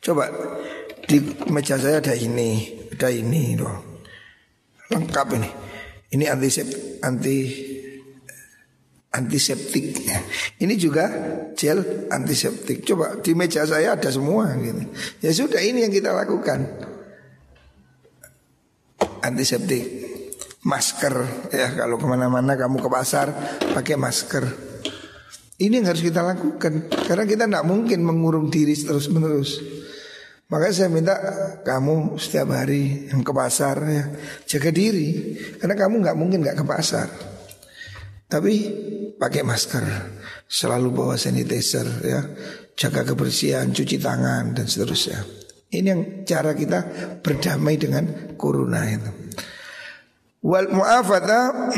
coba 0.00 0.32
di 1.04 1.20
meja 1.52 1.76
saya 1.76 2.00
ada 2.00 2.16
ini, 2.16 2.83
ini 2.98 3.58
loh, 3.58 4.02
lengkap 4.90 5.28
ini. 5.36 5.50
Ini 6.14 6.24
anti 6.30 6.48
anti 7.02 7.36
antiseptik. 9.14 9.86
Ini 10.58 10.74
juga 10.74 11.06
gel 11.54 12.10
antiseptik. 12.10 12.82
Coba 12.82 13.18
di 13.22 13.32
meja 13.34 13.62
saya 13.66 13.94
ada 13.94 14.10
semua 14.10 14.50
gitu. 14.58 14.82
Ya 15.22 15.30
sudah 15.30 15.62
ini 15.62 15.86
yang 15.86 15.94
kita 15.94 16.10
lakukan. 16.10 16.66
Antiseptik, 19.24 19.84
masker 20.68 21.48
ya 21.48 21.72
kalau 21.72 21.96
ke 21.96 22.04
mana-mana 22.04 22.60
kamu 22.60 22.76
ke 22.76 22.88
pasar 22.92 23.32
pakai 23.72 23.96
masker. 23.96 24.44
Ini 25.54 25.80
yang 25.80 25.86
harus 25.86 26.02
kita 26.02 26.20
lakukan 26.20 26.90
karena 26.90 27.24
kita 27.24 27.46
tidak 27.46 27.64
mungkin 27.64 28.04
mengurung 28.04 28.50
diri 28.50 28.74
terus 28.74 29.06
menerus. 29.08 29.62
Makanya 30.44 30.74
saya 30.76 30.90
minta 30.92 31.14
kamu 31.64 32.20
setiap 32.20 32.52
hari 32.52 33.08
yang 33.08 33.24
ke 33.24 33.32
pasar 33.32 33.80
ya 33.88 34.04
jaga 34.44 34.68
diri 34.68 35.40
karena 35.56 35.72
kamu 35.72 36.04
nggak 36.04 36.16
mungkin 36.20 36.44
nggak 36.44 36.58
ke 36.60 36.64
pasar. 36.68 37.08
Tapi 38.28 38.54
pakai 39.16 39.46
masker, 39.46 39.84
selalu 40.48 40.88
bawa 40.90 41.14
sanitizer 41.14 41.86
ya, 42.02 42.20
jaga 42.74 43.06
kebersihan, 43.06 43.70
cuci 43.70 43.96
tangan 44.00 44.52
dan 44.56 44.66
seterusnya. 44.66 45.22
Ini 45.70 45.86
yang 45.86 46.02
cara 46.26 46.54
kita 46.54 46.86
berdamai 47.22 47.78
dengan 47.78 48.34
corona 48.36 48.84
itu. 48.90 49.10
Wal 50.44 50.68
mu'afata 50.70 51.72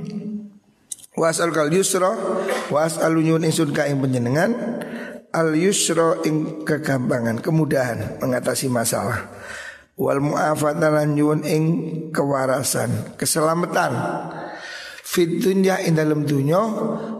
wasal 1.20 1.52
kal 1.52 1.68
yusra 1.68 2.16
wasal 2.72 3.12
nyun 3.18 3.44
insun 3.44 3.76
ka 3.76 3.84
ing 3.84 4.00
al 5.30 5.54
yusra 5.54 6.22
ing 6.26 6.66
kegampangan, 6.66 7.38
kemudahan 7.38 8.18
mengatasi 8.18 8.66
masalah. 8.70 9.30
Wal 10.00 10.22
mu'afata 10.24 10.88
lan 10.88 11.12
nyun 11.12 11.44
ing 11.44 11.64
kewarasan, 12.10 13.14
keselamatan 13.20 13.92
fit 15.10 15.42
dunya 15.42 15.82
in 15.82 15.98
dalam 15.98 16.22
dunya 16.22 16.62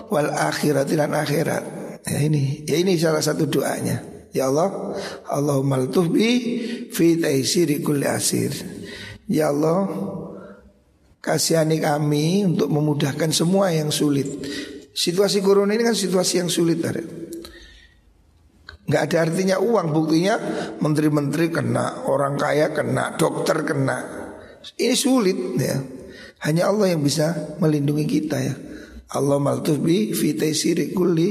wal 0.06 0.30
akhirat 0.30 0.86
dan 0.86 1.12
akhirat. 1.12 1.64
Ya 2.06 2.18
ini, 2.22 2.64
ya 2.64 2.80
ini 2.80 2.96
salah 2.96 3.20
satu 3.20 3.50
doanya. 3.50 4.00
Ya 4.30 4.46
Allah, 4.46 4.94
Allahumma 5.26 5.76
lutuf 5.82 6.06
bi 6.06 6.30
fi 6.94 7.18
taisiri 7.18 7.82
kulli 7.82 8.06
asir. 8.06 8.54
Ya 9.26 9.50
Allah, 9.50 9.90
kasihani 11.18 11.82
kami 11.82 12.46
untuk 12.46 12.70
memudahkan 12.70 13.34
semua 13.34 13.74
yang 13.74 13.90
sulit. 13.90 14.26
Situasi 14.94 15.42
corona 15.42 15.74
ini 15.74 15.82
kan 15.82 15.98
situasi 15.98 16.40
yang 16.40 16.50
sulit 16.50 16.78
ada. 16.86 17.02
Nggak 18.90 19.02
ada 19.06 19.16
artinya 19.30 19.56
uang 19.62 19.94
Buktinya 19.94 20.34
menteri-menteri 20.82 21.46
kena 21.54 22.10
Orang 22.10 22.34
kaya 22.34 22.74
kena 22.74 23.14
Dokter 23.14 23.62
kena 23.62 23.98
Ini 24.74 24.98
sulit 24.98 25.38
ya 25.62 25.78
hanya 26.40 26.72
Allah 26.72 26.96
yang 26.96 27.04
bisa 27.04 27.36
melindungi 27.60 28.08
kita 28.08 28.36
ya. 28.40 28.54
Allah 29.12 29.36
maltuf 29.36 29.76
bi 29.76 30.16
fi 30.16 30.32
kulli 30.88 31.28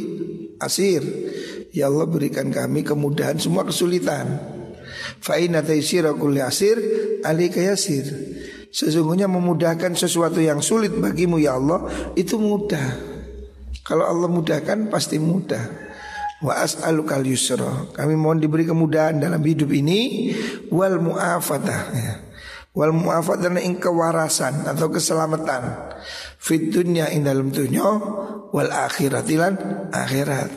asir. 0.62 1.02
Ya 1.74 1.90
Allah 1.90 2.06
berikan 2.06 2.54
kami 2.54 2.86
kemudahan 2.86 3.42
semua 3.42 3.66
kesulitan. 3.66 4.38
Fa 5.22 5.42
inna 5.42 5.66
taysira 5.66 6.14
kulli 6.14 6.46
asir 6.46 6.78
alika 7.26 7.58
yasir. 7.58 8.06
Sesungguhnya 8.70 9.26
memudahkan 9.26 9.98
sesuatu 9.98 10.38
yang 10.38 10.62
sulit 10.62 10.94
bagimu 10.94 11.42
ya 11.42 11.58
Allah 11.58 11.90
itu 12.14 12.38
mudah. 12.38 13.10
Kalau 13.82 14.06
Allah 14.06 14.30
mudahkan 14.30 14.94
pasti 14.94 15.18
mudah. 15.18 15.89
Wa 16.40 16.64
as'alukal 16.64 17.28
yusra. 17.28 17.92
Kami 17.92 18.16
mohon 18.16 18.40
diberi 18.40 18.64
kemudahan 18.64 19.20
dalam 19.20 19.44
hidup 19.44 19.70
ini 19.76 20.32
wal 20.72 21.00
muafatah 21.04 21.82
ya 21.92 22.30
wal 22.80 22.94
muafat 22.94 23.42
dan 23.42 23.58
ing 23.58 23.82
kewarasan 23.82 24.64
atau 24.70 24.94
keselamatan 24.94 25.92
fit 26.38 26.70
dunya 26.70 27.10
ing 27.10 27.26
dalam 27.26 27.50
dunya 27.50 27.86
wal 28.54 28.72
akhirat 28.72 29.26
lan 29.36 29.54
akhirat. 29.92 30.50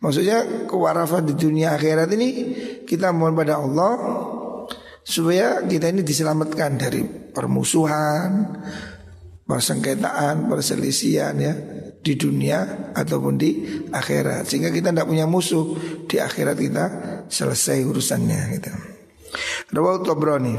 Maksudnya 0.00 0.68
kewarafat 0.68 1.24
di 1.24 1.34
dunia 1.38 1.78
akhirat 1.78 2.08
ini 2.12 2.28
kita 2.84 3.14
mohon 3.14 3.38
pada 3.38 3.62
Allah 3.62 3.92
supaya 5.06 5.64
kita 5.64 5.92
ini 5.92 6.02
diselamatkan 6.02 6.76
dari 6.76 7.06
permusuhan, 7.06 8.58
persengketaan, 9.46 10.50
perselisihan 10.50 11.34
ya 11.38 11.54
di 12.06 12.14
dunia 12.14 12.94
ataupun 12.94 13.34
di 13.34 13.66
akhirat 13.90 14.46
sehingga 14.46 14.70
kita 14.70 14.94
tidak 14.94 15.10
punya 15.10 15.26
musuh 15.26 15.74
di 16.06 16.22
akhirat 16.22 16.54
kita 16.54 16.84
selesai 17.26 17.82
urusannya 17.82 18.40
gitu. 18.54 18.70
Rawat 19.74 20.06
Tabrani 20.06 20.54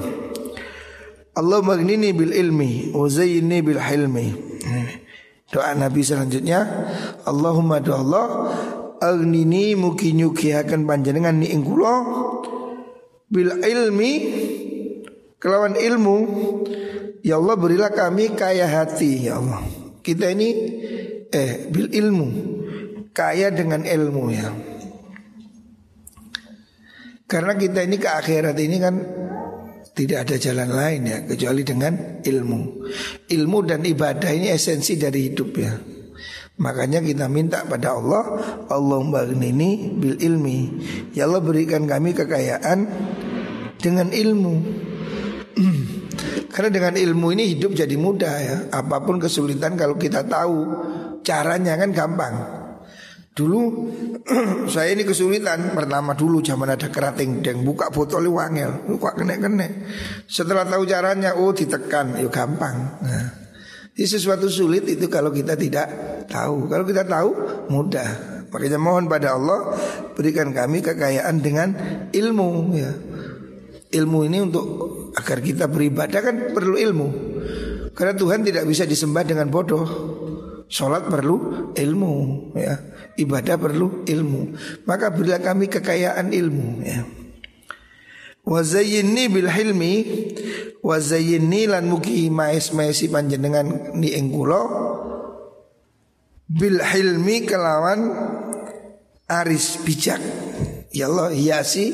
Allah 1.39 1.63
magnini 1.63 2.11
bil 2.11 2.35
ilmi 2.35 2.91
wa 2.91 3.07
zayyini 3.07 3.63
bil 3.63 3.79
hilmi. 3.79 4.27
Doa 5.47 5.71
Nabi 5.79 6.03
selanjutnya 6.03 6.59
Allahumma 7.23 7.79
doa 7.79 8.03
Allah 8.03 8.25
Agnini 8.99 9.79
muki 9.79 10.11
nyukihakan 10.11 10.83
panjenengan 10.83 11.39
ni 11.39 11.55
ingkulo 11.55 11.95
Bil 13.31 13.63
ilmi 13.63 14.11
Kelawan 15.39 15.79
ilmu 15.79 16.15
Ya 17.23 17.39
Allah 17.39 17.55
berilah 17.55 17.95
kami 17.95 18.35
kaya 18.35 18.67
hati 18.67 19.31
Ya 19.31 19.39
Allah 19.39 19.63
Kita 20.03 20.35
ini 20.35 20.49
Eh 21.33 21.67
bil 21.71 21.91
ilmu 21.91 22.27
Kaya 23.11 23.51
dengan 23.51 23.83
ilmu 23.83 24.23
ya 24.31 24.49
Karena 27.27 27.59
kita 27.59 27.83
ini 27.83 27.99
ke 27.99 28.07
akhirat 28.07 28.55
ini 28.55 28.77
kan 28.79 28.95
tidak 29.97 30.29
ada 30.29 30.35
jalan 30.37 30.69
lain 30.69 31.01
ya 31.09 31.17
kecuali 31.25 31.65
dengan 31.65 32.21
ilmu. 32.21 32.59
Ilmu 33.33 33.57
dan 33.65 33.81
ibadah 33.81 34.29
ini 34.29 34.53
esensi 34.53 34.93
dari 34.93 35.33
hidup 35.33 35.49
ya. 35.57 35.73
Makanya 36.61 37.01
kita 37.01 37.25
minta 37.25 37.65
pada 37.65 37.97
Allah, 37.97 38.23
Allah 38.69 39.01
ini 39.41 39.97
bil 39.97 40.21
ilmi. 40.21 40.59
Ya 41.17 41.25
Allah 41.25 41.41
berikan 41.41 41.89
kami 41.89 42.13
kekayaan 42.13 42.85
dengan 43.81 44.13
ilmu. 44.13 44.55
Karena 46.53 46.69
dengan 46.69 46.93
ilmu 46.97 47.33
ini 47.33 47.57
hidup 47.57 47.73
jadi 47.73 47.97
mudah 47.97 48.35
ya. 48.37 48.57
Apa 48.69 49.01
pun 49.01 49.17
kesulitan 49.17 49.73
kalau 49.73 49.97
kita 49.97 50.29
tahu 50.29 50.57
caranya 51.25 51.77
kan 51.77 51.89
gampang. 51.93 52.35
Dulu 53.37 53.61
saya 54.73 54.97
ini 54.97 55.05
kesulitan 55.05 55.77
pertama 55.77 56.17
dulu 56.17 56.41
zaman 56.41 56.73
ada 56.73 56.89
kerating 56.89 57.45
deng 57.45 57.61
buka 57.61 57.93
botol 57.93 58.25
wangel, 58.33 58.81
buka 58.89 59.13
kene 59.13 59.37
kene. 59.37 59.67
Setelah 60.25 60.65
tahu 60.65 60.89
caranya, 60.89 61.37
oh 61.37 61.53
ditekan, 61.53 62.17
yuk 62.17 62.33
gampang. 62.33 62.97
Nah, 63.05 63.47
ini 63.93 64.05
sesuatu 64.09 64.49
sulit 64.49 64.89
itu 64.89 65.05
kalau 65.05 65.29
kita 65.29 65.53
tidak 65.53 65.89
tahu. 66.25 66.65
Kalau 66.65 66.85
kita 66.85 67.05
tahu 67.05 67.29
mudah. 67.69 68.37
Makanya 68.49 68.79
mohon 68.81 69.05
pada 69.05 69.37
Allah 69.37 69.73
berikan 70.17 70.49
kami 70.49 70.81
kekayaan 70.81 71.37
dengan 71.41 71.77
ilmu 72.09 72.49
ya. 72.73 72.93
Ilmu 73.87 74.19
ini 74.25 74.37
untuk 74.41 74.65
agar 75.13 75.41
kita 75.45 75.69
beribadah 75.69 76.21
kan 76.25 76.35
perlu 76.57 76.73
ilmu. 76.77 77.07
Karena 77.93 78.13
Tuhan 78.13 78.45
tidak 78.45 78.65
bisa 78.69 78.85
disembah 78.85 79.25
dengan 79.25 79.49
bodoh. 79.49 79.85
Sholat 80.67 81.07
perlu 81.07 81.71
ilmu 81.73 82.13
ya. 82.59 82.75
Ibadah 83.17 83.55
perlu 83.55 84.03
ilmu. 84.03 84.41
Maka 84.83 85.09
berilah 85.15 85.39
kami 85.39 85.71
kekayaan 85.71 86.35
ilmu 86.35 86.67
ya. 86.83 87.01
Wazayyinni 88.47 89.27
bil 89.27 89.51
hilmi 89.51 89.93
Wazayyinni 90.87 91.67
lan 91.67 91.91
mugi 91.91 92.31
maes 92.31 92.71
maesi 92.71 93.11
panjenengan 93.11 93.91
ni 93.99 94.15
engkulo 94.15 94.61
bil 96.47 96.79
hilmi 96.79 97.43
kelawan 97.43 98.07
aris 99.27 99.83
bijak. 99.83 100.23
Ya 100.95 101.11
Allah 101.11 101.35
hiasi 101.35 101.91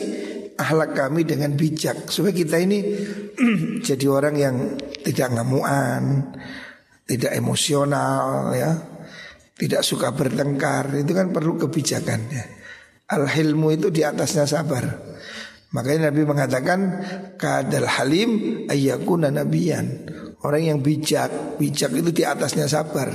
ahlak 0.62 0.94
kami 0.94 1.26
dengan 1.26 1.58
bijak 1.58 2.14
supaya 2.14 2.38
kita 2.38 2.62
ini 2.62 2.86
jadi 3.88 4.06
orang 4.06 4.36
yang 4.38 4.56
tidak 5.02 5.34
ngamuan, 5.34 6.38
tidak 7.04 7.32
emosional 7.36 8.52
ya, 8.56 8.72
tidak 9.60 9.82
suka 9.84 10.12
bertengkar. 10.16 10.92
Itu 10.96 11.12
kan 11.12 11.30
perlu 11.30 11.60
kebijakan 11.60 12.20
ya. 12.32 12.46
Al 13.14 13.28
hilmu 13.28 13.76
itu 13.76 13.92
di 13.92 14.02
atasnya 14.02 14.48
sabar. 14.48 14.86
Makanya 15.74 16.14
Nabi 16.14 16.22
mengatakan 16.24 16.80
kadal 17.36 17.90
halim 17.90 18.64
ayyakuna 18.70 19.34
nabiyan. 19.34 19.86
Orang 20.44 20.64
yang 20.64 20.80
bijak, 20.84 21.58
bijak 21.58 21.96
itu 21.96 22.12
di 22.12 22.24
atasnya 22.28 22.68
sabar. 22.68 23.10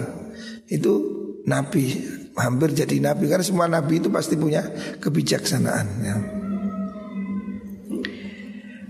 Itu 0.67 1.19
nabi 1.49 1.93
hampir 2.37 2.77
jadi 2.77 3.01
nabi 3.01 3.27
karena 3.27 3.45
semua 3.45 3.67
nabi 3.67 4.01
itu 4.01 4.13
pasti 4.13 4.37
punya 4.37 4.65
kebijaksanaan 5.01 5.87
ya. 6.05 6.17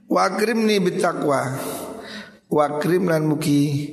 Wakrim 0.08 0.64
nih 0.64 0.80
bitakwa 0.80 1.52
Wakrim 2.48 3.12
lan 3.12 3.28
mugi 3.28 3.92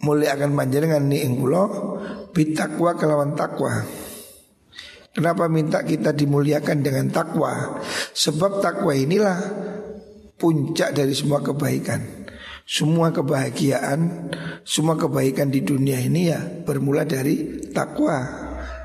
mulia 0.00 0.36
akan 0.36 0.56
panjenengan 0.56 1.04
nih 1.08 1.28
engkulo 1.28 1.62
bitakwa 2.32 2.96
kelawan 2.96 3.36
takwa 3.36 3.84
Kenapa 5.10 5.50
minta 5.50 5.82
kita 5.82 6.14
dimuliakan 6.14 6.86
dengan 6.86 7.10
takwa? 7.10 7.82
Sebab 8.14 8.62
takwa 8.62 8.94
inilah 8.94 9.42
puncak 10.38 10.94
dari 10.94 11.10
semua 11.18 11.42
kebaikan. 11.42 12.30
Semua 12.62 13.10
kebahagiaan, 13.10 14.30
semua 14.62 14.94
kebaikan 14.94 15.50
di 15.50 15.66
dunia 15.66 15.98
ini 15.98 16.30
ya 16.30 16.38
bermula 16.62 17.02
dari 17.02 17.66
takwa. 17.74 18.22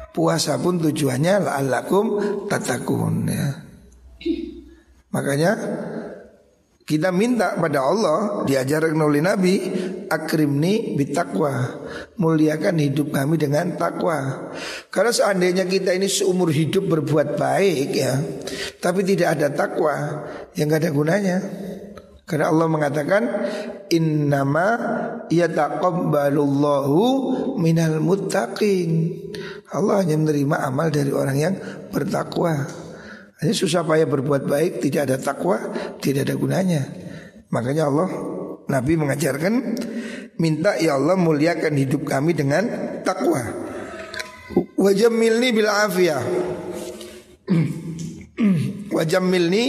Puasa 0.10 0.58
pun 0.58 0.82
tujuannya 0.82 1.46
la'allakum 1.46 2.06
tatakun 2.50 3.30
ya. 3.30 3.62
Makanya 5.14 5.52
kita 6.86 7.10
minta 7.10 7.58
pada 7.58 7.82
Allah 7.82 8.46
diajarkan 8.46 9.02
oleh 9.02 9.26
Nabi 9.26 9.58
akrimni 10.06 10.94
bitakwa 10.94 11.82
muliakan 12.22 12.78
hidup 12.78 13.10
kami 13.10 13.42
dengan 13.42 13.74
takwa 13.74 14.54
karena 14.94 15.10
seandainya 15.10 15.66
kita 15.66 15.98
ini 15.98 16.06
seumur 16.06 16.54
hidup 16.54 16.86
berbuat 16.86 17.42
baik 17.42 17.90
ya 17.90 18.22
tapi 18.78 19.02
tidak 19.02 19.34
ada 19.34 19.50
takwa 19.50 20.24
yang 20.54 20.70
gak 20.70 20.86
ada 20.86 20.92
gunanya 20.94 21.38
karena 22.26 22.50
Allah 22.50 22.66
mengatakan 22.66 23.22
innama 23.94 24.82
yataqabbalullahu 25.30 26.98
minal 27.62 28.02
muttaqin. 28.02 29.14
Allah 29.70 30.02
hanya 30.02 30.18
menerima 30.18 30.58
amal 30.66 30.90
dari 30.90 31.14
orang 31.14 31.38
yang 31.38 31.54
bertakwa. 31.94 32.66
Hanya 33.46 33.54
susah 33.54 33.86
payah 33.86 34.10
berbuat 34.10 34.50
baik 34.50 34.82
tidak 34.82 35.06
ada 35.06 35.22
takwa, 35.22 35.62
tidak 36.02 36.26
ada 36.26 36.34
gunanya. 36.34 36.82
Makanya 37.54 37.86
Allah 37.86 38.10
Nabi 38.66 38.98
mengajarkan 38.98 39.54
minta 40.42 40.74
ya 40.82 40.98
Allah 40.98 41.14
muliakan 41.14 41.78
hidup 41.78 42.10
kami 42.10 42.34
dengan 42.34 42.66
takwa. 43.06 43.46
Wajamilni 44.82 45.54
bil 45.54 45.70
afiyah. 45.70 46.26
Wajamilni 48.98 49.66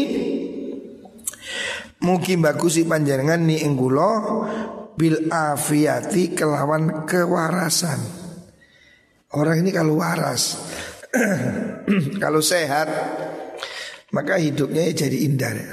Mugi 2.01 2.41
bagusi 2.41 2.89
panjenengan 2.89 3.45
ni 3.45 3.61
enggulo 3.61 4.09
bil 4.97 5.29
afiati 5.29 6.33
kelawan 6.33 7.05
kewarasan. 7.05 8.01
Orang 9.37 9.61
ini 9.61 9.69
kalau 9.69 10.01
waras, 10.01 10.57
kalau 12.23 12.41
sehat, 12.41 12.89
maka 14.17 14.41
hidupnya 14.41 14.89
jadi 14.97 15.19
indah. 15.29 15.53
Ya. 15.53 15.73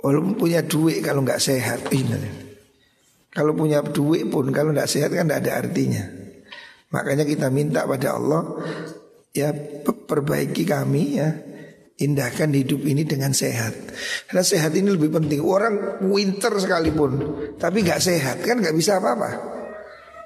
Walaupun 0.00 0.40
punya 0.40 0.64
duit 0.64 1.04
kalau 1.04 1.20
nggak 1.20 1.36
sehat, 1.36 1.92
indah. 1.92 2.16
Kalau 3.28 3.52
punya 3.52 3.84
duit 3.84 4.24
pun 4.32 4.48
kalau 4.48 4.72
nggak 4.72 4.88
sehat 4.88 5.12
kan 5.12 5.28
tidak 5.28 5.44
ada 5.44 5.52
artinya. 5.60 6.04
Makanya 6.90 7.22
kita 7.28 7.52
minta 7.52 7.86
pada 7.86 8.18
Allah 8.18 8.42
ya 9.30 9.54
perbaiki 9.84 10.66
kami 10.66 11.04
ya 11.14 11.30
Indahkan 12.00 12.50
hidup 12.56 12.80
ini 12.88 13.04
dengan 13.04 13.36
sehat 13.36 13.76
Karena 14.24 14.40
sehat 14.40 14.72
ini 14.72 14.88
lebih 14.88 15.12
penting 15.20 15.44
Orang 15.44 16.00
winter 16.08 16.48
sekalipun 16.56 17.12
Tapi 17.60 17.84
gak 17.84 18.00
sehat 18.00 18.40
kan 18.40 18.56
gak 18.56 18.72
bisa 18.72 18.96
apa-apa 18.96 19.30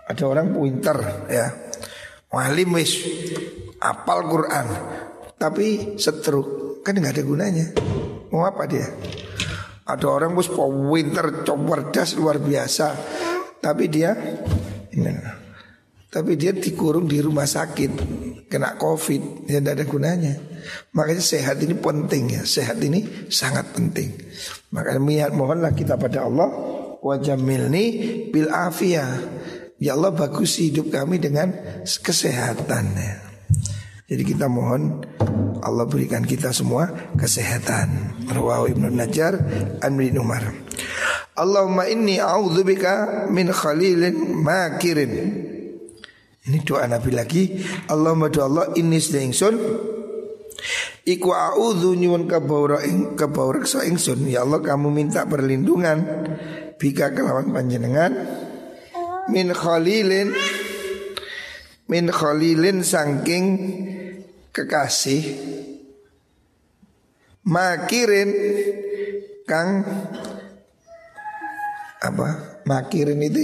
Ada 0.07 0.23
orang 0.23 0.55
winter 0.55 1.27
ya 1.27 1.51
Walim 2.31 2.79
wis 2.79 3.03
Apal 3.83 4.23
Quran 4.31 4.67
Tapi 5.35 5.99
setruk 5.99 6.64
Kan 6.85 7.01
gak 7.01 7.17
ada 7.17 7.25
gunanya. 7.25 7.67
Mau 8.29 8.45
apa 8.45 8.69
dia? 8.69 8.85
Ada 9.89 10.05
orang 10.05 10.37
wis 10.37 10.53
winter 10.53 11.41
Coberdas 11.41 12.13
luar 12.21 12.37
biasa. 12.37 12.93
Tapi 13.65 13.85
dia 13.89 14.13
Tapi 16.13 16.37
dia 16.37 16.53
dikurung 16.53 17.09
di 17.09 17.25
rumah 17.25 17.49
sakit. 17.49 17.91
Kena 18.53 18.77
covid. 18.77 19.49
Ya 19.49 19.65
tidak 19.65 19.81
ada 19.81 19.85
gunanya. 19.89 20.35
Makanya 20.93 21.25
sehat 21.25 21.65
ini 21.65 21.73
penting 21.73 22.37
ya. 22.37 22.43
Sehat 22.45 22.77
ini 22.85 23.33
sangat 23.33 23.73
penting. 23.73 24.13
Makanya 24.77 25.33
mohonlah 25.33 25.73
kita 25.73 25.97
pada 25.97 26.29
Allah. 26.29 26.53
Wajamilni 27.01 27.85
bil 28.29 28.53
afiyah. 28.53 29.09
Ya 29.81 29.97
Allah 29.97 30.13
bagus 30.13 30.61
hidup 30.61 30.93
kami 30.93 31.17
dengan 31.17 31.51
kesehatan 31.83 32.85
ya. 32.93 33.24
Jadi 34.15 34.31
kita 34.31 34.47
mohon 34.47 35.03
Allah 35.59 35.91
berikan 35.91 36.23
kita 36.23 36.55
semua 36.55 36.87
kesehatan. 37.19 38.23
Rawahu 38.31 38.71
Ibnu 38.71 38.95
Najjar 38.95 39.35
an 39.83 39.99
Umar. 39.99 40.55
Allahumma 41.35 41.91
inni 41.91 42.23
a'udzubika 42.23 43.27
min 43.27 43.51
khalilin 43.51 44.39
makirin. 44.39 45.13
Ini 46.47 46.63
doa 46.63 46.87
Nabi 46.87 47.11
lagi. 47.11 47.59
Allahumma 47.91 48.31
doa 48.31 48.47
Allah 48.47 48.67
ini 48.79 49.03
sedang 49.03 49.35
Iku 51.03 51.35
a'udzu 51.35 51.99
nyuwun 51.99 52.31
kabaura 52.31 52.87
ing 52.87 53.19
kabaureksa 53.19 53.83
ingsun 53.91 54.31
ya 54.31 54.47
Allah 54.47 54.63
kamu 54.63 54.95
minta 54.95 55.27
perlindungan 55.27 56.01
bika 56.79 57.11
kelawan 57.11 57.51
panjenengan 57.51 58.15
min 59.29 59.53
khalilin 59.53 60.33
min 61.93 62.09
khalilin 62.09 62.81
saking 62.81 63.45
kekasih 64.55 65.23
makirin 67.43 68.31
kang 69.43 69.83
apa 71.99 72.63
makirin 72.63 73.19
itu 73.19 73.43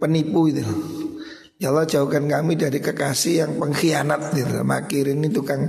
penipu 0.00 0.48
itu 0.48 0.64
Ya 1.58 1.74
Allah 1.74 1.90
jauhkan 1.90 2.30
kami 2.30 2.54
dari 2.54 2.78
kekasih 2.78 3.42
yang 3.42 3.58
pengkhianat 3.58 4.30
gitu. 4.30 4.62
Makirin 4.62 5.26
itu 5.26 5.42
tukang 5.42 5.66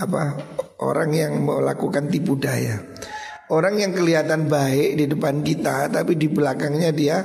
apa 0.00 0.32
orang 0.80 1.12
yang 1.12 1.44
melakukan 1.44 2.08
tipu 2.08 2.40
daya. 2.40 2.80
Orang 3.52 3.76
yang 3.76 3.92
kelihatan 3.92 4.48
baik 4.48 4.96
di 4.96 5.04
depan 5.04 5.44
kita 5.44 5.92
tapi 5.92 6.16
di 6.16 6.32
belakangnya 6.32 6.88
dia 6.88 7.20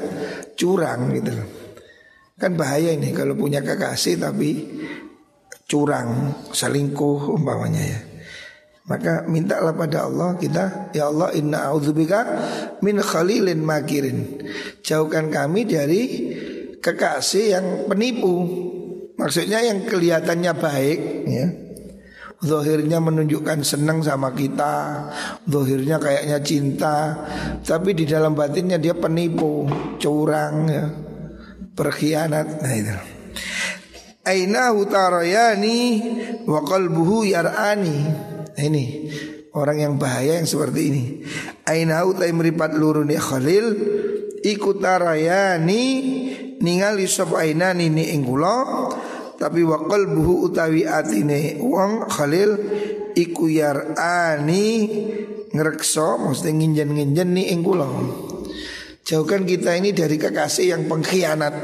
curang 0.59 1.07
gitu. 1.15 1.31
Kan 2.35 2.59
bahaya 2.59 2.91
ini 2.91 3.15
kalau 3.15 3.31
punya 3.39 3.63
kekasih 3.63 4.19
tapi 4.19 4.59
curang, 5.71 6.35
selingkuh 6.51 7.31
umpamanya 7.31 7.79
ya. 7.79 7.99
Maka 8.91 9.23
mintalah 9.23 9.71
pada 9.71 10.03
Allah 10.09 10.35
kita 10.35 10.91
Ya 10.91 11.07
Allah 11.07 11.31
inna 11.31 11.71
a'udzubika 11.71 12.19
min 12.83 12.99
khalilin 12.99 13.63
makirin. 13.63 14.43
Jauhkan 14.83 15.31
kami 15.31 15.63
dari 15.63 16.01
kekasih 16.83 17.55
yang 17.55 17.65
penipu. 17.87 18.43
Maksudnya 19.15 19.63
yang 19.63 19.87
kelihatannya 19.87 20.53
baik 20.59 20.99
ya. 21.29 21.47
Zohirnya 22.41 22.97
menunjukkan 22.97 23.61
senang 23.61 24.01
sama 24.01 24.33
kita 24.33 25.05
Zohirnya 25.45 26.01
kayaknya 26.01 26.41
cinta 26.41 27.13
Tapi 27.61 27.93
di 27.93 28.09
dalam 28.09 28.33
batinnya 28.33 28.81
dia 28.81 28.97
penipu 28.97 29.69
Curang 30.01 30.55
ya. 30.65 30.89
Berkhianat 31.77 32.65
Nah 32.65 32.73
itu 32.73 33.20
Aina 34.25 34.73
hutarayani 34.73 35.77
Wa 36.45 36.61
qalbuhu 36.65 37.25
yar'ani. 37.25 37.97
Nah, 38.51 38.61
Ini. 38.61 38.85
Orang 39.51 39.83
yang 39.83 39.99
bahaya 39.99 40.39
yang 40.39 40.47
seperti 40.47 40.81
ini. 40.87 41.03
Aina 41.67 42.07
utai 42.07 42.31
meripat 42.31 42.71
luruni 42.71 43.19
khalil. 43.19 43.75
Ikutarayani 44.41 45.83
Ningali 46.61 47.09
sop 47.09 47.33
aina 47.41 47.73
nini 47.73 48.13
ingkulo 48.13 48.57
tapi 49.41 49.65
wakal 49.65 50.05
buhu 50.05 50.45
utawi 50.53 50.85
atine 50.85 51.57
wong 51.57 52.05
Khalil 52.05 52.53
iku 53.17 53.49
ani 53.97 54.85
ngrekso 55.49 56.21
mesti 56.21 56.53
nginjen-nginjen 56.53 57.29
ni 57.33 57.49
ing. 57.49 57.65
Jauhkan 59.01 59.49
kita 59.49 59.73
ini 59.81 59.97
dari 59.97 60.21
kekasih 60.21 60.77
yang 60.77 60.85
pengkhianat. 60.85 61.57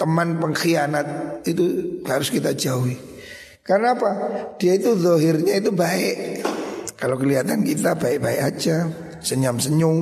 Teman 0.00 0.40
pengkhianat 0.40 1.44
itu 1.44 2.00
harus 2.08 2.32
kita 2.32 2.56
jauhi. 2.56 2.96
Karena 3.60 3.92
apa? 3.92 4.10
Dia 4.56 4.80
itu 4.80 4.96
zohirnya 4.96 5.60
itu 5.60 5.68
baik. 5.76 6.40
Kalau 6.96 7.20
kelihatan 7.20 7.60
kita 7.60 8.00
baik-baik 8.00 8.40
aja, 8.40 8.88
senyum-senyum, 9.20 10.00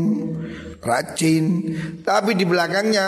rajin, 0.79 1.75
tapi 2.07 2.39
di 2.39 2.47
belakangnya 2.47 3.07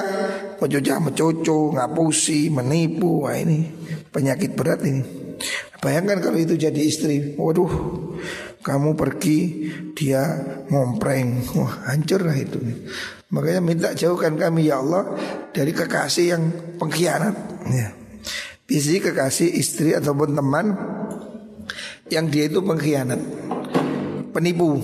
mencocok 0.59 0.99
mencucu, 0.99 1.59
ngapusi, 1.79 2.51
menipu, 2.51 3.23
wah 3.27 3.39
ini 3.39 3.71
penyakit 4.11 4.59
berat 4.59 4.83
ini. 4.83 5.03
Bayangkan 5.81 6.21
kalau 6.21 6.37
itu 6.37 6.59
jadi 6.59 6.77
istri, 6.77 7.39
waduh, 7.39 7.71
kamu 8.61 8.99
pergi 8.99 9.39
dia 9.97 10.27
ngompreng, 10.69 11.41
wah 11.57 11.89
hancur 11.89 12.27
lah 12.27 12.37
itu. 12.37 12.61
Makanya 13.31 13.63
minta 13.63 13.89
jauhkan 13.95 14.35
kami 14.35 14.67
ya 14.67 14.83
Allah 14.83 15.15
dari 15.55 15.71
kekasih 15.71 16.27
yang 16.35 16.43
pengkhianat. 16.83 17.35
Ya. 17.71 17.95
Bisi 18.67 18.99
kekasih 18.99 19.51
istri 19.55 19.95
ataupun 19.95 20.35
teman 20.35 20.75
yang 22.11 22.27
dia 22.27 22.51
itu 22.51 22.59
pengkhianat, 22.63 23.23
penipu. 24.35 24.79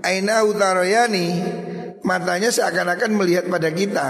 Aina 0.00 0.40
utaroyani 0.44 1.26
matanya 2.04 2.48
seakan-akan 2.48 3.12
melihat 3.12 3.44
pada 3.48 3.68
kita. 3.72 4.06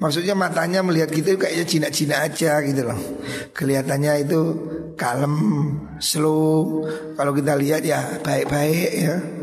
Maksudnya 0.00 0.32
matanya 0.34 0.80
melihat 0.80 1.12
kita 1.12 1.36
kayaknya 1.36 1.66
cina-cina 1.68 2.24
aja 2.24 2.58
gitu 2.64 2.82
loh. 2.88 2.98
Kelihatannya 3.52 4.26
itu 4.26 4.40
kalem, 4.96 5.36
slow. 6.00 6.82
Kalau 7.14 7.32
kita 7.36 7.54
lihat 7.54 7.84
ya 7.84 8.18
baik-baik 8.24 8.90
ya. 8.96 9.39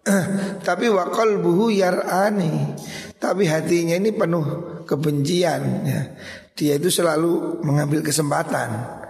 Tapi 0.66 0.88
wakol 0.88 1.40
buhu 1.40 1.68
yar'ani. 1.72 2.76
Tapi 3.20 3.44
hatinya 3.44 4.00
ini 4.00 4.10
penuh 4.16 4.44
kebencian 4.88 5.84
ya. 5.84 6.02
Dia 6.56 6.80
itu 6.80 6.88
selalu 6.88 7.60
mengambil 7.64 8.00
kesempatan. 8.00 9.00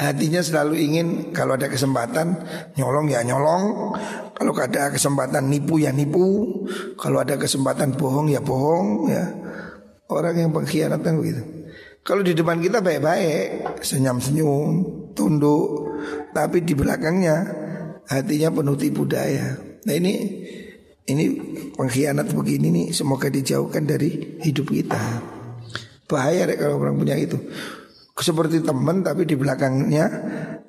Hatinya 0.00 0.40
selalu 0.40 0.80
ingin 0.80 1.06
kalau 1.36 1.56
ada 1.56 1.68
kesempatan 1.68 2.36
nyolong 2.80 3.12
ya 3.12 3.20
nyolong. 3.24 3.92
Kalau 4.32 4.52
ada 4.56 4.88
kesempatan 4.88 5.52
nipu 5.52 5.80
ya 5.80 5.92
nipu. 5.92 6.64
Kalau 6.96 7.20
ada 7.20 7.36
kesempatan 7.36 7.92
bohong 7.96 8.32
ya 8.32 8.40
bohong 8.40 9.12
ya. 9.12 9.24
Orang 10.08 10.40
yang 10.40 10.50
pengkhianat 10.56 11.04
kan 11.04 11.20
begitu. 11.20 11.44
Kalau 12.00 12.24
di 12.24 12.32
depan 12.32 12.56
kita 12.64 12.80
baik-baik, 12.80 13.76
senyum-senyum, 13.84 14.68
tunduk, 15.12 15.92
tapi 16.32 16.64
di 16.64 16.72
belakangnya 16.72 17.44
hatinya 18.08 18.48
penuh 18.48 18.80
tipu 18.80 19.04
daya. 19.04 19.67
Nah 19.88 19.94
ini 19.96 20.14
ini 21.08 21.24
pengkhianat 21.72 22.36
begini 22.36 22.68
nih 22.68 22.86
semoga 22.92 23.32
dijauhkan 23.32 23.88
dari 23.88 24.36
hidup 24.44 24.68
kita. 24.68 25.00
Bahaya 26.04 26.44
deh 26.44 26.60
kalau 26.60 26.76
orang 26.76 27.00
punya 27.00 27.16
itu 27.16 27.40
seperti 28.18 28.60
teman 28.66 29.06
tapi 29.06 29.22
di 29.24 29.38
belakangnya 29.38 30.04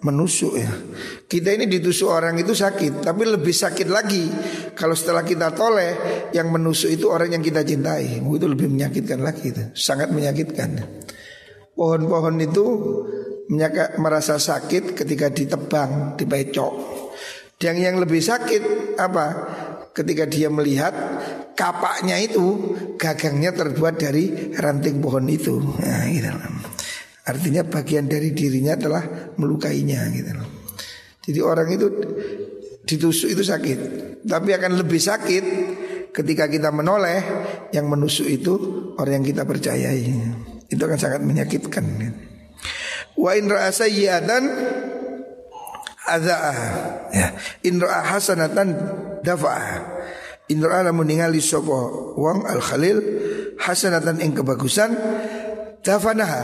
menusuk 0.06 0.54
ya. 0.56 0.70
Kita 1.26 1.50
ini 1.52 1.66
ditusuk 1.66 2.08
orang 2.08 2.38
itu 2.40 2.54
sakit, 2.56 3.04
tapi 3.04 3.26
lebih 3.26 3.52
sakit 3.52 3.90
lagi 3.90 4.30
kalau 4.78 4.96
setelah 4.96 5.26
kita 5.26 5.52
toleh 5.52 5.92
yang 6.32 6.54
menusuk 6.54 6.94
itu 6.94 7.10
orang 7.10 7.36
yang 7.36 7.44
kita 7.44 7.66
cintai. 7.66 8.22
Itu 8.22 8.48
lebih 8.48 8.70
menyakitkan 8.70 9.20
lagi 9.20 9.52
itu, 9.52 9.64
sangat 9.76 10.14
menyakitkan. 10.14 11.04
Pohon-pohon 11.74 12.36
itu 12.40 12.66
merasa 13.98 14.38
sakit 14.38 14.94
ketika 14.94 15.34
ditebang, 15.34 16.16
dipecok. 16.16 16.99
Dan 17.60 17.76
yang 17.76 18.00
lebih 18.00 18.24
sakit 18.24 18.96
apa? 18.96 19.26
Ketika 19.92 20.24
dia 20.24 20.48
melihat 20.48 20.96
kapaknya 21.60 22.16
itu 22.24 22.72
gagangnya 22.96 23.52
terbuat 23.52 24.00
dari 24.00 24.56
ranting 24.56 25.04
pohon 25.04 25.28
itu. 25.28 25.60
Nah, 25.60 26.08
gitu. 26.08 26.32
Artinya 27.28 27.68
bagian 27.68 28.08
dari 28.08 28.32
dirinya 28.32 28.80
telah 28.80 29.04
melukainya 29.36 30.08
gitu. 30.16 30.32
Jadi 31.28 31.40
orang 31.44 31.68
itu 31.76 31.88
ditusuk 32.88 33.30
itu 33.36 33.44
sakit, 33.44 33.80
tapi 34.24 34.50
akan 34.56 34.80
lebih 34.80 34.98
sakit 34.98 35.44
ketika 36.16 36.50
kita 36.50 36.72
menoleh 36.72 37.22
yang 37.76 37.86
menusuk 37.92 38.26
itu 38.26 38.56
orang 38.96 39.22
yang 39.22 39.28
kita 39.36 39.44
percayai. 39.44 40.10
Itu 40.72 40.80
akan 40.80 40.98
sangat 40.98 41.22
menyakitkan. 41.28 41.86
Wa 43.20 43.36
in 43.36 43.52
ra'a 43.52 43.70
sayyi'atan 43.70 44.44
adza'ah. 46.18 46.58
Ya, 47.14 47.28
in 47.66 47.78
ra'a 47.78 48.02
hasanatan 48.18 48.68
dafa'ah. 49.22 50.00
In 50.50 50.66
ra'a 50.66 50.90
lamun 50.90 51.06
ningali 51.06 51.42
sapa 51.44 51.78
wong 52.18 52.50
al 52.50 52.62
khalil 52.62 52.98
hasanatan 53.62 54.18
ing 54.24 54.34
kebagusan 54.34 54.98
dafanaha 55.86 56.44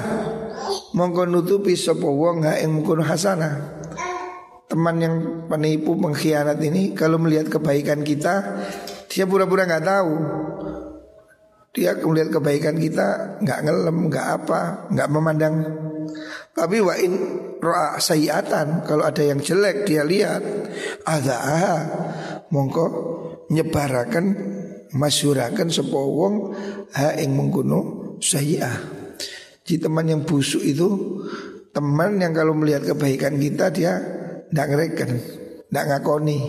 mongko 0.93 1.26
nutupi 1.26 1.74
sapa 1.74 2.05
wong 2.05 2.45
ha 2.45 2.61
ing 2.61 2.70
mungkun 2.70 3.01
hasanah. 3.01 3.82
Teman 4.66 4.97
yang 4.97 5.16
penipu 5.45 5.93
pengkhianat 5.93 6.57
ini 6.57 6.97
kalau 6.97 7.22
melihat 7.22 7.53
kebaikan 7.53 8.01
kita 8.01 8.66
dia 9.09 9.24
pura-pura 9.24 9.63
nggak 9.63 9.86
tahu. 9.86 10.13
Dia 11.76 11.91
melihat 11.99 12.39
kebaikan 12.39 12.80
kita 12.80 13.39
nggak 13.43 13.59
ngelem, 13.68 13.97
nggak 14.07 14.28
apa, 14.41 14.88
nggak 14.91 15.09
memandang. 15.11 15.55
Tapi 16.56 16.80
wa 16.80 16.95
in 16.95 17.14
roa 17.60 17.99
sayiatan 17.99 18.88
kalau 18.88 19.03
ada 19.03 19.20
yang 19.20 19.43
jelek 19.43 19.84
dia 19.84 20.08
lihat 20.08 20.39
ada 21.03 21.38
mongko 22.47 22.86
nyebarakan 23.51 24.26
masyurakan 24.95 25.68
sepo 25.68 25.99
wong 26.16 26.56
ha 26.95 27.12
ing 27.20 27.36
mengkuno 27.36 28.16
sayiah. 28.24 28.72
Jadi 29.68 29.84
teman 29.84 30.08
yang 30.08 30.24
busuk 30.24 30.64
itu 30.64 30.88
teman 31.76 32.24
yang 32.24 32.32
kalau 32.32 32.56
melihat 32.56 32.95
kebaikan 32.95 33.36
kita 33.36 33.74
dia 33.76 33.99
tidak 34.47 34.68
ngereken, 34.72 35.12
tidak 35.68 35.86
ngakoni, 35.91 36.39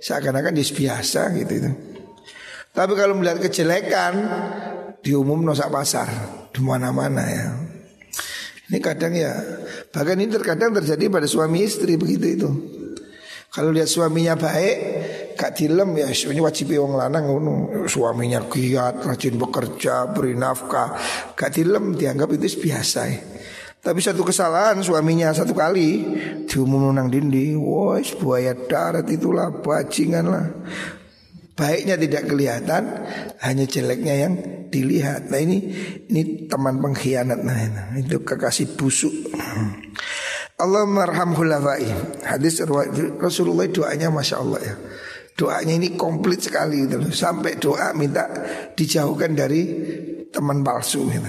seakan-akan 0.00 0.56
dia 0.56 0.72
biasa 0.72 1.20
gitu 1.36 1.52
itu. 1.60 1.70
Tapi 2.72 2.92
kalau 2.96 3.20
melihat 3.20 3.36
kejelekan 3.44 4.14
di 5.04 5.12
umum 5.12 5.44
nosak 5.44 5.68
pasar 5.68 6.08
di 6.48 6.64
mana-mana 6.64 7.24
ya. 7.28 7.71
Ini 8.72 8.80
kadang 8.80 9.12
ya 9.12 9.36
bahkan 9.92 10.16
ini 10.16 10.32
terkadang 10.32 10.72
terjadi 10.72 11.12
pada 11.12 11.28
suami 11.28 11.60
istri 11.60 12.00
begitu 12.00 12.24
itu. 12.24 12.50
Kalau 13.52 13.68
lihat 13.68 13.84
suaminya 13.84 14.32
baik, 14.32 14.76
gak 15.36 15.60
dilem 15.60 15.92
ya 16.00 16.08
ini 16.08 16.40
wajib 16.40 16.72
wong 16.72 16.96
lanang. 16.96 17.28
Suaminya 17.84 18.48
giat, 18.48 19.04
rajin 19.04 19.36
bekerja, 19.36 20.08
beri 20.16 20.32
nafkah, 20.32 20.96
gak 21.36 21.52
dilem 21.52 21.92
dianggap 21.92 22.32
itu 22.32 22.64
biasa 22.64 23.00
ya. 23.12 23.20
Tapi 23.82 24.00
satu 24.00 24.24
kesalahan 24.24 24.80
suaminya 24.80 25.36
satu 25.36 25.52
kali 25.52 26.06
diumum 26.48 26.96
nang 26.96 27.12
dindi, 27.12 27.52
wah 27.52 28.00
buaya 28.16 28.56
darat 28.56 29.04
itulah 29.12 29.52
bajingan 29.52 30.32
lah. 30.32 30.46
Baiknya 31.52 32.00
tidak 32.00 32.32
kelihatan, 32.32 33.04
hanya 33.44 33.64
jeleknya 33.68 34.14
yang 34.24 34.32
dilihat. 34.72 35.28
Nah 35.28 35.36
ini 35.36 35.68
ini 36.08 36.48
teman 36.48 36.80
pengkhianat 36.80 37.44
nah, 37.44 37.92
itu 38.00 38.24
kekasih 38.24 38.72
busuk. 38.72 39.12
Allah 40.56 40.88
marham 40.88 41.36
khulafai. 41.36 41.86
Hadis 42.24 42.64
Rasulullah 43.20 43.68
doanya 43.68 44.08
masya 44.08 44.40
Allah 44.40 44.60
ya. 44.64 44.74
Doanya 45.36 45.76
ini 45.76 45.92
komplit 45.92 46.40
sekali 46.40 46.88
gitu. 46.88 47.12
Sampai 47.12 47.60
doa 47.60 47.92
minta 47.92 48.32
dijauhkan 48.72 49.36
dari 49.36 49.62
teman 50.32 50.64
palsu 50.64 51.04
gitu. 51.12 51.28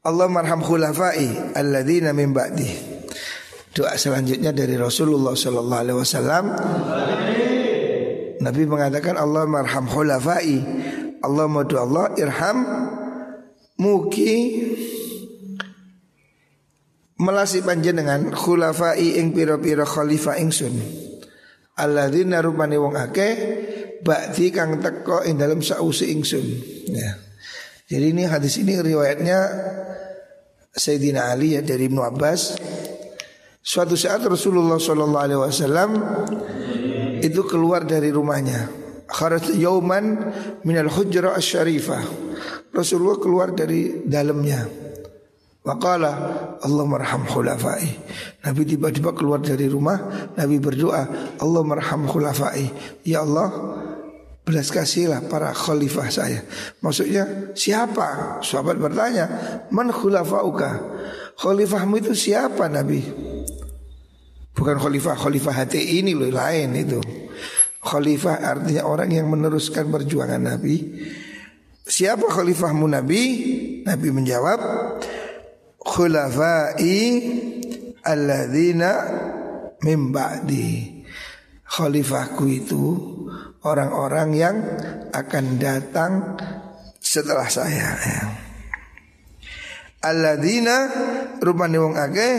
Allah 0.00 0.26
marham 0.32 0.60
khulafai 0.64 1.56
alladzina 1.56 2.12
min 2.16 2.32
ba'di. 2.32 2.68
doa 3.70 3.94
selanjutnya 3.94 4.50
dari 4.50 4.74
Rasulullah 4.74 5.36
Sallallahu 5.36 5.80
Alaihi 5.80 5.98
Wasallam. 6.00 6.44
Nabi 8.40 8.64
mengatakan 8.64 9.20
Allah 9.20 9.44
marham 9.44 9.84
khulafai. 9.84 10.56
Allah 11.20 11.44
madu 11.44 11.76
Allah 11.76 12.16
irham 12.16 12.64
muki 13.76 14.32
melasi 17.20 17.60
panjenengan 17.60 18.32
khulafai 18.32 19.20
ing 19.20 19.36
pira-pira 19.36 19.84
khalifah 19.84 20.40
ingsun. 20.40 20.72
Alladzina 21.76 22.40
rupane 22.40 22.80
wong 22.80 22.96
akeh 22.96 23.32
ba'di 24.00 24.48
kang 24.48 24.80
teko 24.80 25.28
ing 25.28 25.36
dalam 25.36 25.60
sausi 25.60 26.08
ingsun. 26.08 26.46
Ya. 26.88 27.20
Jadi 27.92 28.16
ini 28.16 28.24
hadis 28.24 28.56
ini 28.56 28.80
riwayatnya 28.80 29.38
Sayyidina 30.72 31.28
Ali 31.28 31.58
ya 31.58 31.60
dari 31.60 31.92
Ibnu 31.92 32.00
Abbas. 32.00 32.56
Suatu 33.60 33.92
saat 33.92 34.24
Rasulullah 34.24 34.80
Shallallahu 34.80 35.20
Alaihi 35.20 35.40
Wasallam 35.44 35.90
itu 37.20 37.44
keluar 37.46 37.84
dari 37.84 38.10
rumahnya. 38.12 38.68
Kharaj 39.10 39.54
yauman 39.58 40.32
minal 40.62 40.90
hujra 40.90 41.34
asy-syarifah. 41.34 42.02
Rasulullah 42.70 43.18
keluar 43.18 43.52
dari 43.54 44.06
dalamnya. 44.06 44.80
Waqala 45.60 46.12
Allah 46.64 46.84
marham 46.88 47.28
khulafai 47.28 47.84
Nabi 48.48 48.64
tiba-tiba 48.64 49.12
keluar 49.12 49.44
dari 49.44 49.68
rumah 49.68 50.32
Nabi 50.32 50.56
berdoa 50.56 51.04
Allah 51.36 51.60
marham 51.60 52.08
khulafai 52.08 52.64
Ya 53.04 53.20
Allah 53.20 53.52
belas 54.40 54.72
kasihlah 54.72 55.28
para 55.28 55.52
khalifah 55.52 56.08
saya 56.08 56.40
Maksudnya 56.80 57.52
siapa? 57.52 58.40
Sahabat 58.40 58.80
bertanya 58.80 59.28
Man 59.68 59.92
khulafauka 59.92 60.80
Khalifahmu 61.36 62.08
itu 62.08 62.16
siapa 62.16 62.64
Nabi? 62.72 63.04
Bukan 64.60 64.76
khalifah 64.76 65.16
Khalifah 65.16 65.64
hati 65.64 66.04
ini 66.04 66.12
loh 66.12 66.28
lain 66.28 66.76
itu 66.76 67.00
Khalifah 67.80 68.44
artinya 68.44 68.84
orang 68.84 69.08
yang 69.08 69.24
meneruskan 69.32 69.88
perjuangan 69.88 70.36
Nabi 70.36 70.76
Siapa 71.90 72.30
khalifahmu 72.30 72.86
Nabi? 72.86 73.22
Nabi 73.82 74.08
menjawab 74.14 74.60
khulafai 75.82 77.02
alladzina 78.06 78.90
min 79.82 80.14
ba'di. 80.14 81.02
Khalifahku 81.66 82.44
itu 82.46 82.84
orang-orang 83.66 84.28
yang 84.38 84.56
akan 85.10 85.58
datang 85.58 86.12
setelah 87.02 87.50
saya. 87.50 87.98
Ya. 87.98 88.22
Alladzina 90.06 90.76
rupane 91.42 91.74
wong 91.74 91.98
akeh 91.98 92.34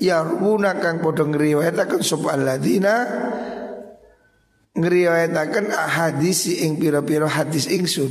yaruna 0.00 0.78
kang 0.80 1.02
padha 1.02 1.26
ngriwayataken 1.26 2.00
sapa 2.00 2.34
alladzina 2.34 2.94
ngriwayataken 4.74 5.70
hadis 5.70 6.50
ing 6.50 6.78
pira-pira 6.78 7.30
hadis 7.30 7.70
ingsun. 7.70 8.10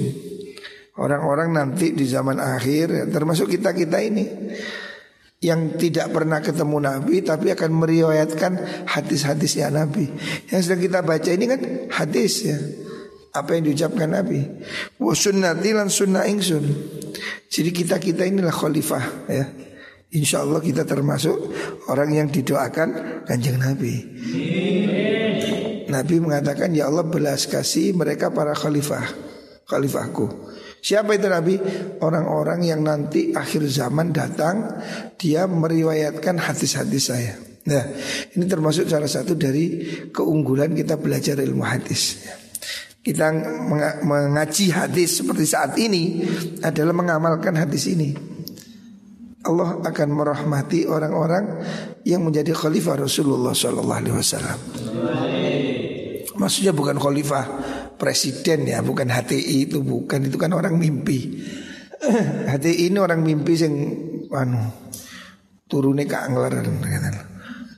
Orang-orang 0.94 1.58
nanti 1.58 1.90
di 1.92 2.06
zaman 2.06 2.38
akhir 2.38 3.10
termasuk 3.10 3.50
kita-kita 3.50 3.98
ini 3.98 4.26
yang 5.44 5.76
tidak 5.76 6.14
pernah 6.16 6.40
ketemu 6.40 6.78
Nabi 6.80 7.20
tapi 7.20 7.52
akan 7.52 7.72
meriwayatkan 7.76 8.52
hadis-hadisnya 8.88 9.74
Nabi. 9.74 10.08
Yang 10.48 10.72
sedang 10.72 10.82
kita 10.86 11.00
baca 11.04 11.30
ini 11.34 11.46
kan 11.50 11.62
hadis 11.92 12.48
ya. 12.48 12.58
Apa 13.34 13.58
yang 13.58 13.68
diucapkan 13.68 14.14
Nabi. 14.14 14.46
Wa 15.02 15.12
sunnati 15.18 15.70
lan 15.74 15.90
sunnah 15.90 16.30
ingsun. 16.30 16.64
Jadi 17.50 17.70
kita-kita 17.74 18.24
inilah 18.30 18.54
khalifah 18.54 19.04
ya. 19.28 19.46
Insya 20.14 20.46
Allah 20.46 20.62
kita 20.62 20.86
termasuk 20.86 21.34
orang 21.90 22.14
yang 22.14 22.28
didoakan 22.30 23.24
kanjeng 23.26 23.58
Nabi. 23.58 23.94
Nabi 25.90 26.16
mengatakan 26.22 26.70
ya 26.74 26.86
Allah 26.86 27.06
belas 27.06 27.50
kasih 27.50 27.98
mereka 27.98 28.30
para 28.30 28.54
khalifah, 28.54 29.10
khalifahku. 29.66 30.54
Siapa 30.84 31.16
itu 31.16 31.32
Nabi? 31.32 31.56
Orang-orang 32.04 32.60
yang 32.68 32.84
nanti 32.84 33.32
akhir 33.32 33.64
zaman 33.72 34.12
datang 34.12 34.84
Dia 35.16 35.48
meriwayatkan 35.48 36.36
hadis-hadis 36.36 37.08
saya 37.08 37.40
Nah 37.72 37.88
ini 38.36 38.44
termasuk 38.44 38.92
salah 38.92 39.08
satu 39.08 39.40
dari 39.40 39.80
keunggulan 40.12 40.76
kita 40.76 41.00
belajar 41.00 41.40
ilmu 41.40 41.64
hadis 41.64 42.28
Kita 43.00 43.32
mengaji 44.04 44.76
hadis 44.76 45.24
seperti 45.24 45.48
saat 45.48 45.80
ini 45.80 46.20
adalah 46.60 46.92
mengamalkan 46.92 47.56
hadis 47.56 47.88
ini 47.88 48.33
Allah 49.44 49.76
akan 49.84 50.10
merahmati 50.16 50.88
orang-orang 50.88 51.60
yang 52.08 52.24
menjadi 52.24 52.56
khalifah 52.56 53.04
Rasulullah 53.04 53.52
SAW. 53.52 54.56
Maksudnya 56.34 56.72
bukan 56.72 56.96
khalifah 56.96 57.46
presiden 58.00 58.64
ya, 58.68 58.80
bukan 58.80 59.12
HTI 59.12 59.68
itu 59.68 59.84
bukan 59.84 60.32
itu 60.32 60.40
kan 60.40 60.56
orang 60.56 60.80
mimpi. 60.80 61.44
HTI 62.52 62.92
ini 62.92 62.98
orang 63.00 63.20
mimpi 63.20 63.54
yang 63.60 63.76
anu 64.32 64.64
turunnya 65.68 66.06
ke 66.06 66.18
angler 66.18 66.54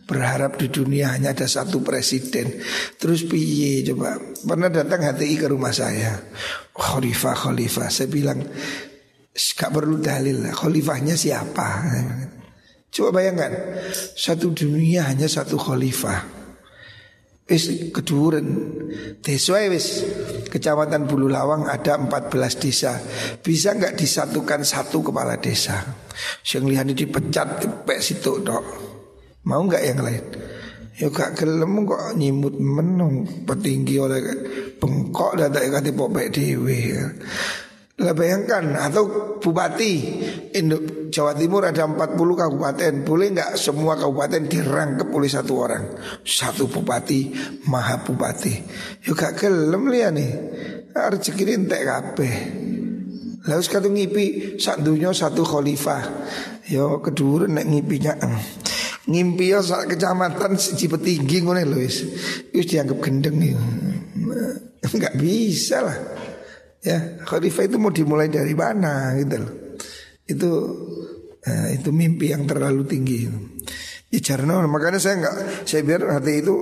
Berharap 0.05 0.61
di 0.61 0.69
dunia 0.69 1.17
hanya 1.17 1.33
ada 1.33 1.49
satu 1.49 1.81
presiden. 1.81 2.61
Terus 3.01 3.25
piye 3.25 3.81
coba? 3.89 4.21
Pernah 4.21 4.69
datang 4.69 5.01
HTI 5.01 5.33
ke 5.33 5.49
rumah 5.49 5.73
saya. 5.73 6.13
Khalifah, 6.77 7.33
khalifah. 7.33 7.89
Saya 7.89 8.05
bilang 8.13 8.45
gak 9.35 9.71
perlu 9.75 9.99
dalil. 9.99 10.47
Khalifahnya 10.47 11.19
siapa? 11.19 11.67
Coba 12.95 13.19
bayangkan, 13.19 13.51
satu 14.15 14.55
dunia 14.55 15.11
hanya 15.11 15.27
satu 15.27 15.59
khalifah. 15.59 16.23
Wis 17.45 17.91
keduren. 17.93 18.47
Desa 19.21 19.61
wis. 19.69 20.01
Kecamatan 20.49 21.05
Bulu 21.05 21.29
Lawang 21.29 21.69
ada 21.69 21.99
14 21.99 22.31
desa. 22.63 22.97
Bisa 23.43 23.75
nggak 23.75 23.99
disatukan 23.99 24.65
satu 24.65 25.05
kepala 25.05 25.37
desa? 25.37 25.83
Yang 26.47 26.63
lihat 26.71 26.85
dipecat 26.95 27.47
Kepek 27.59 27.99
situ 27.99 28.39
dok 28.39 28.63
Mau 29.45 29.61
nggak 29.67 29.83
yang 29.83 29.99
lain? 29.99 30.25
Ya 30.95 31.11
gak 31.11 31.35
gelem 31.35 31.83
kok 31.83 32.15
nyimut 32.15 32.55
menung 32.55 33.27
Petinggi 33.43 33.99
oleh 33.99 34.23
bengkok 34.79 35.35
Dan 35.35 35.51
tak 35.51 35.67
ikati 35.67 35.91
popek 35.91 36.31
dewe 36.31 36.95
lah 37.95 38.11
bayangkan 38.11 38.75
atau 38.75 39.39
bupati 39.39 39.93
Indo, 40.51 41.07
Jawa 41.07 41.31
Timur 41.31 41.63
ada 41.63 41.87
40 41.87 42.19
kabupaten 42.19 42.91
Boleh 43.07 43.31
nggak 43.31 43.55
semua 43.55 43.95
kabupaten 43.95 44.51
dirangkep 44.51 45.07
oleh 45.07 45.31
satu 45.31 45.53
orang 45.63 45.83
Satu 46.19 46.67
bupati, 46.67 47.31
maha 47.71 48.03
bupati 48.03 48.51
Yuk 49.07 49.15
gak 49.15 49.39
gelem 49.39 49.87
liya 49.87 50.11
nih 50.11 50.31
Rezeki 50.91 51.55
entek 51.55 51.87
kabeh 51.87 52.35
Lalu 53.47 53.61
sekarang 53.63 53.95
ngipi 53.95 54.25
sak 54.59 54.83
dunia 54.83 55.15
satu 55.15 55.47
khalifah 55.47 56.03
Yo 56.67 56.99
kedua 56.99 57.47
nek 57.47 57.63
ngipinya 57.63 58.13
Ngimpi 59.05 59.53
yo 59.53 59.61
sak 59.61 59.93
kecamatan 59.93 60.57
siji 60.57 60.89
petinggi 60.89 61.45
ngono 61.45 61.61
lho 61.61 61.77
wis. 61.77 62.01
Wis 62.49 62.65
dianggap 62.65 63.05
gendeng 63.05 63.37
nih. 63.37 63.53
Enggak 64.81 65.13
bisa 65.21 65.85
lah. 65.85 65.97
Ya, 66.85 67.17
khalifah 67.25 67.65
itu 67.65 67.81
mau 67.81 67.89
dimulai 67.89 68.29
dari 68.29 68.53
mana 68.53 69.17
gitu 69.17 69.41
loh. 69.41 69.53
Itu 70.29 70.51
eh, 71.41 71.81
itu 71.81 71.89
mimpi 71.89 72.29
yang 72.29 72.45
terlalu 72.45 72.85
tinggi. 72.85 73.25
Ya 74.13 74.21
jarno, 74.21 74.61
makanya 74.69 75.01
saya 75.01 75.25
nggak 75.25 75.35
saya 75.65 75.81
biar 75.81 76.05
hati 76.13 76.45
itu 76.45 76.55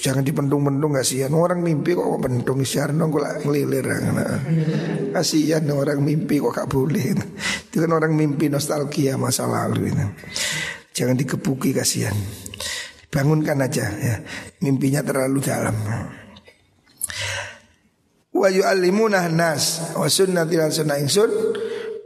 jangan 0.00 0.24
dipendung-pendung 0.24 0.96
kasihan. 0.96 1.30
Orang 1.36 1.60
mimpi 1.60 1.92
kok 1.92 2.08
pendung 2.16 2.64
jarno 2.64 3.12
kok 3.12 3.44
ngelilir 3.44 3.86
nah. 3.86 4.40
kasihan 5.12 5.68
orang 5.68 6.00
mimpi 6.00 6.40
kok 6.40 6.56
gak 6.56 6.72
boleh. 6.72 7.12
Itu 7.68 7.84
kan 7.84 7.92
orang 7.92 8.16
mimpi 8.16 8.48
nostalgia 8.48 9.20
masa 9.20 9.44
lalu 9.44 9.92
ini 9.92 10.06
jangan 10.98 11.14
dikepuki 11.14 11.70
kasihan. 11.70 12.16
Bangunkan 13.08 13.62
aja 13.62 13.86
ya. 13.86 14.16
Mimpinya 14.58 15.06
terlalu 15.06 15.38
dalam 15.38 15.76
wa 18.38 18.48
yu'allimunah 18.48 19.26
nas 19.30 19.94
wa 19.98 20.06
sunnati 20.06 20.54
lan 20.54 20.70
sunnah 20.70 20.96
ingsun 21.02 21.30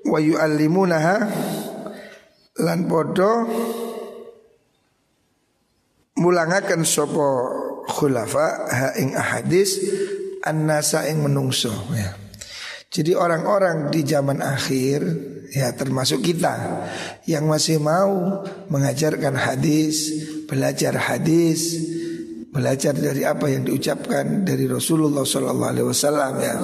wa 0.09 0.19
yu'allimunaha 0.19 1.17
lan 2.61 2.79
podo 2.89 3.33
mulangaken 6.21 6.85
sapa 6.85 7.29
khulafa 7.89 8.47
ha 8.69 8.89
ing 9.01 9.17
ahadis 9.17 9.81
annasa 10.45 11.09
ing 11.09 11.23
menungso 11.23 11.73
ya. 11.95 12.19
Jadi 12.93 13.17
orang-orang 13.17 13.89
di 13.89 14.05
zaman 14.05 14.45
akhir 14.45 15.01
ya 15.49 15.73
termasuk 15.73 16.21
kita 16.21 16.85
yang 17.25 17.49
masih 17.49 17.81
mau 17.81 18.45
mengajarkan 18.69 19.33
hadis, 19.33 20.13
belajar 20.45 21.01
hadis, 21.01 21.81
belajar 22.53 22.93
dari 22.93 23.25
apa 23.25 23.49
yang 23.49 23.65
diucapkan 23.65 24.45
dari 24.45 24.69
Rasulullah 24.69 25.25
Sallallahu 25.25 25.73
Alaihi 25.73 25.89
Wasallam 25.89 26.33
ya. 26.37 26.55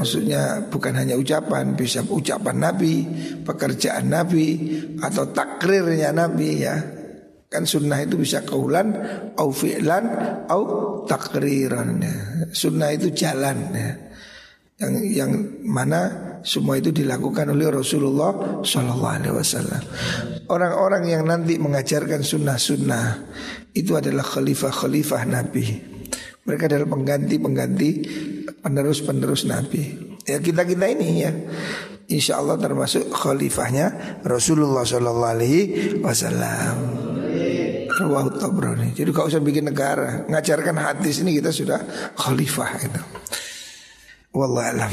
Maksudnya 0.00 0.42
bukan 0.72 0.98
hanya 0.98 1.14
ucapan, 1.14 1.76
bisa 1.76 2.00
ucapan 2.02 2.56
Nabi, 2.58 3.06
pekerjaan 3.44 4.08
Nabi 4.08 4.48
atau 4.98 5.30
takrirnya 5.30 6.10
Nabi 6.16 6.50
ya. 6.58 6.74
Kan 7.52 7.68
sunnah 7.68 8.00
itu 8.00 8.16
bisa 8.16 8.40
kaulan, 8.48 8.96
au 9.36 9.52
fi'lan, 9.52 10.08
au 10.48 10.64
takriran. 11.04 12.00
Ya. 12.00 12.16
Sunnah 12.56 12.96
itu 12.96 13.12
jalan 13.12 13.68
ya. 13.76 13.92
Yang 14.80 14.94
yang 15.12 15.32
mana 15.60 16.00
semua 16.42 16.78
itu 16.78 16.90
dilakukan 16.90 17.50
oleh 17.54 17.70
Rasulullah 17.70 18.62
Shallallahu 18.62 19.14
Alaihi 19.14 19.34
Wasallam. 19.34 19.82
Orang-orang 20.50 21.06
yang 21.06 21.22
nanti 21.26 21.56
mengajarkan 21.56 22.22
sunnah-sunnah 22.22 23.32
itu 23.72 23.94
adalah 23.94 24.26
khalifah-khalifah 24.26 25.22
Nabi. 25.26 25.66
Mereka 26.42 26.66
adalah 26.66 26.90
pengganti-pengganti 26.90 27.90
penerus-penerus 28.60 29.46
Nabi. 29.46 30.14
Ya 30.26 30.42
kita 30.42 30.66
kita 30.66 30.86
ini 30.90 31.22
ya, 31.22 31.30
insya 32.10 32.42
Allah 32.42 32.58
termasuk 32.58 33.10
khalifahnya 33.10 34.18
Rasulullah 34.26 34.82
Shallallahu 34.82 35.32
Alaihi 35.38 35.62
Wasallam. 36.02 36.76
Jadi 38.92 39.08
gak 39.14 39.28
usah 39.30 39.38
bikin 39.38 39.70
negara, 39.70 40.26
ngajarkan 40.26 40.74
hadis 40.74 41.22
ini 41.22 41.38
kita 41.38 41.54
sudah 41.54 41.78
khalifah 42.18 42.70
itu. 42.82 43.02
Wallahu 44.34 44.64
alam. 44.64 44.92